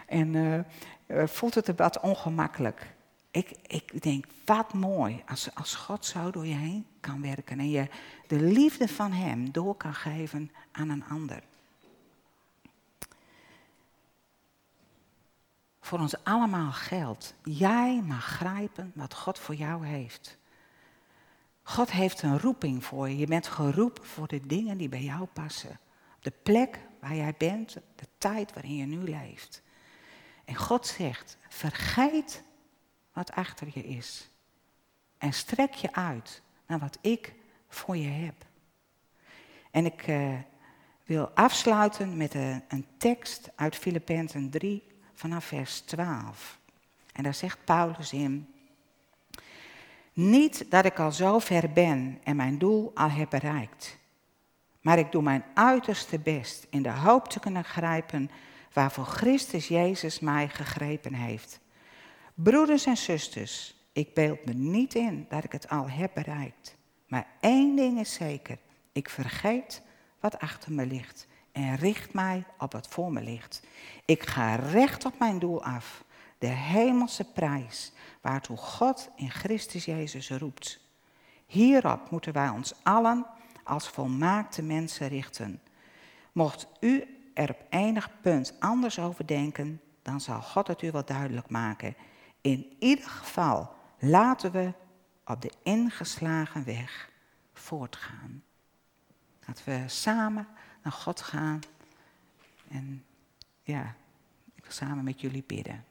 En 0.07 0.35
uh, 0.35 1.27
voelt 1.27 1.55
het 1.55 1.73
wat 1.77 2.01
ongemakkelijk. 2.01 2.87
Ik, 3.31 3.51
ik 3.67 4.03
denk, 4.03 4.27
wat 4.45 4.73
mooi 4.73 5.23
als, 5.27 5.55
als 5.55 5.75
God 5.75 6.05
zo 6.05 6.31
door 6.31 6.47
je 6.47 6.55
heen 6.55 6.87
kan 7.01 7.23
werken 7.23 7.59
en 7.59 7.71
je 7.71 7.89
de 8.29 8.41
liefde 8.41 8.89
van 8.89 9.13
Hem 9.13 9.53
door 9.53 9.77
kan 9.77 9.95
geven 9.95 10.51
aan 10.73 10.89
een 10.89 11.05
ander. 11.05 11.43
Voor 15.81 15.99
ons 15.99 16.25
allemaal 16.25 16.73
geldt, 16.73 17.35
jij 17.43 18.03
mag 18.03 18.25
grijpen 18.25 18.93
wat 18.95 19.15
God 19.15 19.39
voor 19.39 19.55
jou 19.55 19.87
heeft. 19.87 20.39
God 21.63 21.91
heeft 21.91 22.23
een 22.23 22.39
roeping 22.39 22.85
voor 22.85 23.09
je. 23.09 23.17
Je 23.17 23.27
bent 23.27 23.47
geroepen 23.47 24.05
voor 24.05 24.29
de 24.29 24.47
dingen 24.47 24.79
die 24.79 24.89
bij 24.89 25.03
jou 25.03 25.27
passen. 25.33 25.81
De 26.21 26.33
plek 26.43 26.79
waar 27.01 27.15
jij 27.15 27.35
bent, 27.39 27.73
de 27.73 28.07
tijd 28.19 28.53
waarin 28.55 28.77
je 28.77 28.87
nu 28.87 28.99
leeft. 28.99 29.63
En 30.45 30.55
God 30.55 30.87
zegt, 30.87 31.39
vergeet 31.49 32.43
wat 33.13 33.33
achter 33.33 33.69
je 33.73 33.85
is. 33.85 34.31
En 35.19 35.33
strek 35.33 35.75
je 35.75 35.93
uit 35.93 36.43
naar 36.67 36.79
wat 36.79 36.99
ik 37.01 37.35
voor 37.69 37.97
je 37.97 38.09
heb. 38.09 38.35
En 39.71 39.85
ik 39.85 40.07
uh, 40.07 40.35
wil 41.05 41.31
afsluiten 41.35 42.17
met 42.17 42.35
een, 42.35 42.63
een 42.69 42.87
tekst 42.99 43.51
uit 43.55 43.77
Filippenzen 43.77 44.51
3 44.51 44.87
vanaf 45.15 45.45
vers 45.45 45.81
12. 45.81 46.59
En 47.13 47.23
daar 47.23 47.35
zegt 47.35 47.65
Paulus 47.65 48.13
in. 48.13 48.55
Niet 50.13 50.71
dat 50.71 50.85
ik 50.85 50.99
al 50.99 51.13
zo 51.13 51.39
ver 51.39 51.73
ben 51.73 52.19
en 52.25 52.37
mijn 52.37 52.59
doel 52.59 52.91
al 52.95 53.11
heb 53.11 53.31
bereikt. 53.31 53.99
Maar 54.81 54.99
ik 54.99 55.13
doe 55.13 55.23
mijn 55.23 55.45
uiterste 55.55 56.19
best 56.19 56.67
in 56.71 56.83
de 56.83 56.93
hoop 56.93 57.29
te 57.29 57.41
kunnen 57.41 57.65
grijpen 57.65 58.31
waarvoor 58.73 59.05
Christus 59.05 59.69
Jezus 59.69 60.21
mij 60.21 60.49
gegrepen 60.49 61.15
heeft. 61.15 61.61
Broeders 62.35 62.87
en 62.87 62.97
zusters, 62.97 63.75
ik 63.93 64.15
beeld 64.15 64.45
me 64.45 64.53
niet 64.53 64.95
in 64.95 65.27
dat 65.29 65.45
ik 65.45 65.53
het 65.53 65.69
al 65.69 65.91
heb 65.91 66.11
bereikt. 66.15 66.78
Maar 67.09 67.27
één 67.41 67.77
ding 67.77 67.99
is 67.99 68.13
zeker, 68.13 68.59
ik 68.93 69.09
vergeet 69.09 69.83
wat 70.21 70.39
achter 70.39 70.73
me 70.73 70.87
ligt 70.87 71.27
en 71.53 71.77
richt 71.77 72.13
mij 72.13 72.45
op 72.59 72.73
wat 72.73 72.89
voor 72.89 73.13
me 73.13 73.23
ligt. 73.23 73.63
Ik 74.05 74.23
ga 74.23 74.55
recht 74.55 75.05
op 75.05 75.19
mijn 75.19 75.39
doel 75.39 75.63
af, 75.65 76.05
de 76.39 76.47
hemelse 76.47 77.25
prijs, 77.25 77.93
waartoe 78.21 78.57
God 78.57 79.09
in 79.17 79.31
Christus 79.31 79.85
Jezus 79.85 80.31
roept. 80.31 80.81
Hierop 81.47 82.11
moeten 82.11 82.33
wij 82.33 82.49
ons 82.49 82.75
allen 82.83 83.27
als 83.65 83.89
volmaakte 83.89 84.63
mensen 84.63 85.09
richten. 85.09 85.61
Mocht 86.33 86.67
u 86.81 87.05
er 87.35 87.51
op 87.51 87.65
enig 87.71 88.11
punt 88.21 88.55
anders 88.59 88.99
over 88.99 89.27
denken, 89.27 89.81
dan 90.03 90.21
zal 90.21 90.43
God 90.43 90.67
het 90.67 90.83
u 90.83 90.91
wel 90.91 91.05
duidelijk 91.05 91.51
maken. 91.51 91.95
In 92.41 92.77
ieder 92.79 93.09
geval 93.09 93.71
laten 93.99 94.53
we 94.53 94.73
op 95.29 95.43
de 95.43 95.53
ingeslagen 95.63 96.65
weg 96.65 97.11
voortgaan. 97.53 98.43
Dat 99.47 99.65
we 99.65 99.85
samen 99.87 100.49
naar 100.83 100.93
God 100.93 101.21
gaan 101.21 101.61
en 102.69 103.05
ja, 103.63 103.95
ik 104.55 104.63
wil 104.63 104.73
samen 104.73 105.05
met 105.05 105.21
jullie 105.21 105.45
bidden. 105.47 105.85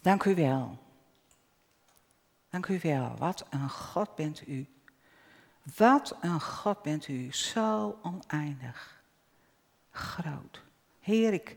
Dank 0.00 0.24
u 0.24 0.34
wel. 0.34 0.78
Dank 2.50 2.66
u 2.66 2.78
wel. 2.82 3.16
Wat 3.16 3.46
een 3.50 3.70
God 3.70 4.14
bent 4.14 4.48
u. 4.48 4.66
Wat 5.76 6.16
een 6.20 6.40
God 6.40 6.82
bent 6.82 7.08
u. 7.08 7.32
Zo 7.32 7.98
oneindig. 8.02 9.02
Groot. 9.90 10.62
Heer, 11.00 11.32
ik, 11.32 11.56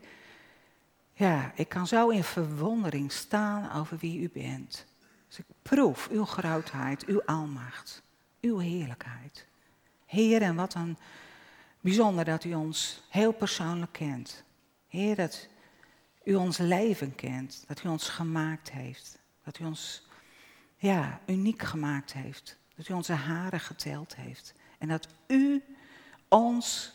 ja, 1.18 1.52
ik 1.54 1.68
kan 1.68 1.86
zo 1.86 2.08
in 2.08 2.24
verwondering 2.24 3.12
staan 3.12 3.72
over 3.80 3.96
wie 3.98 4.20
u 4.20 4.30
bent. 4.30 4.86
Dus 5.28 5.38
ik 5.38 5.44
proef 5.62 6.08
uw 6.08 6.24
grootheid, 6.24 7.04
uw 7.04 7.22
almacht, 7.24 8.02
uw 8.40 8.58
heerlijkheid. 8.58 9.46
Heer, 10.06 10.42
en 10.42 10.54
wat 10.54 10.74
een 10.74 10.96
bijzonder 11.80 12.24
dat 12.24 12.44
u 12.44 12.54
ons 12.54 13.02
heel 13.08 13.32
persoonlijk 13.32 13.92
kent. 13.92 14.44
Heer, 14.88 15.16
dat 15.16 15.48
u 16.24 16.34
ons 16.34 16.58
leven 16.58 17.14
kent, 17.14 17.64
dat 17.66 17.84
u 17.84 17.88
ons 17.88 18.08
gemaakt 18.08 18.70
heeft, 18.70 19.18
dat 19.44 19.58
u 19.58 19.64
ons 19.64 20.08
ja, 20.76 21.20
uniek 21.26 21.62
gemaakt 21.62 22.12
heeft, 22.12 22.58
dat 22.74 22.88
u 22.88 22.94
onze 22.94 23.12
haren 23.12 23.60
geteld 23.60 24.16
heeft 24.16 24.54
en 24.78 24.88
dat 24.88 25.08
u 25.26 25.64
ons 26.28 26.94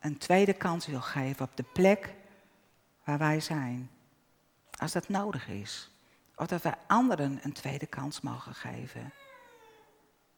een 0.00 0.18
tweede 0.18 0.52
kans 0.52 0.86
wil 0.86 1.00
geven 1.00 1.44
op 1.44 1.56
de 1.56 1.64
plek 1.72 2.14
waar 3.08 3.18
wij 3.18 3.40
zijn, 3.40 3.90
als 4.78 4.92
dat 4.92 5.08
nodig 5.08 5.48
is. 5.48 5.90
Of 6.36 6.46
dat 6.46 6.62
wij 6.62 6.74
anderen 6.86 7.38
een 7.42 7.52
tweede 7.52 7.86
kans 7.86 8.20
mogen 8.20 8.54
geven. 8.54 9.12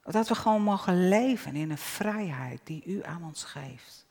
Of 0.05 0.13
dat 0.13 0.29
we 0.29 0.35
gewoon 0.35 0.63
mogen 0.63 1.09
leven 1.09 1.57
in 1.57 1.71
een 1.71 1.79
vrijheid 1.79 2.61
die 2.65 2.85
u 2.85 3.05
aan 3.05 3.25
ons 3.25 3.45
geeft. 3.45 4.07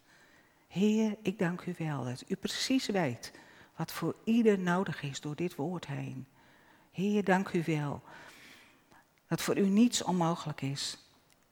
Heer, 0.68 1.18
ik 1.22 1.40
dank 1.40 1.66
u 1.66 1.76
wel 1.78 2.04
dat 2.04 2.24
u 2.28 2.36
precies 2.36 2.86
weet 2.86 3.32
wat 3.76 3.92
voor 3.92 4.16
ieder 4.24 4.60
nodig 4.60 5.02
is 5.02 5.22
door 5.22 5.36
dit 5.36 5.56
woord 5.56 5.88
heen. 5.88 6.28
Heer, 6.92 7.24
dank 7.24 7.52
u 7.52 7.64
wel 7.66 8.04
dat 9.28 9.42
voor 9.42 9.58
u 9.58 9.68
niets 9.68 10.04
onmogelijk 10.04 10.62
is 10.62 10.98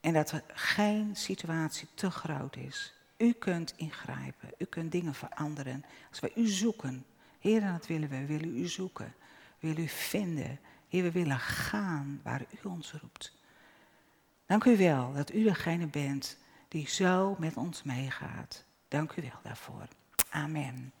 en 0.00 0.12
dat 0.12 0.30
er 0.30 0.42
geen 0.46 1.16
situatie 1.16 1.88
te 1.94 2.10
groot 2.10 2.56
is. 2.56 2.97
U 3.18 3.32
kunt 3.32 3.74
ingrijpen, 3.76 4.50
u 4.58 4.64
kunt 4.64 4.92
dingen 4.92 5.14
veranderen. 5.14 5.84
Als 6.10 6.20
wij 6.20 6.32
u 6.34 6.46
zoeken, 6.46 7.04
Heer, 7.40 7.60
dat 7.60 7.86
willen 7.86 8.08
we, 8.08 8.18
we 8.18 8.26
willen 8.26 8.56
u 8.56 8.66
zoeken, 8.66 9.14
we 9.58 9.66
willen 9.66 9.82
u 9.82 9.88
vinden. 9.88 10.60
Heer, 10.88 11.02
we 11.02 11.10
willen 11.12 11.38
gaan 11.38 12.20
waar 12.22 12.44
u 12.50 12.68
ons 12.68 12.92
roept. 12.92 13.36
Dank 14.46 14.64
u 14.64 14.76
wel 14.76 15.12
dat 15.12 15.32
u 15.32 15.42
degene 15.42 15.86
bent 15.86 16.38
die 16.68 16.88
zo 16.88 17.36
met 17.38 17.56
ons 17.56 17.82
meegaat. 17.82 18.64
Dank 18.88 19.12
u 19.16 19.22
wel 19.22 19.40
daarvoor. 19.42 19.88
Amen. 20.30 20.92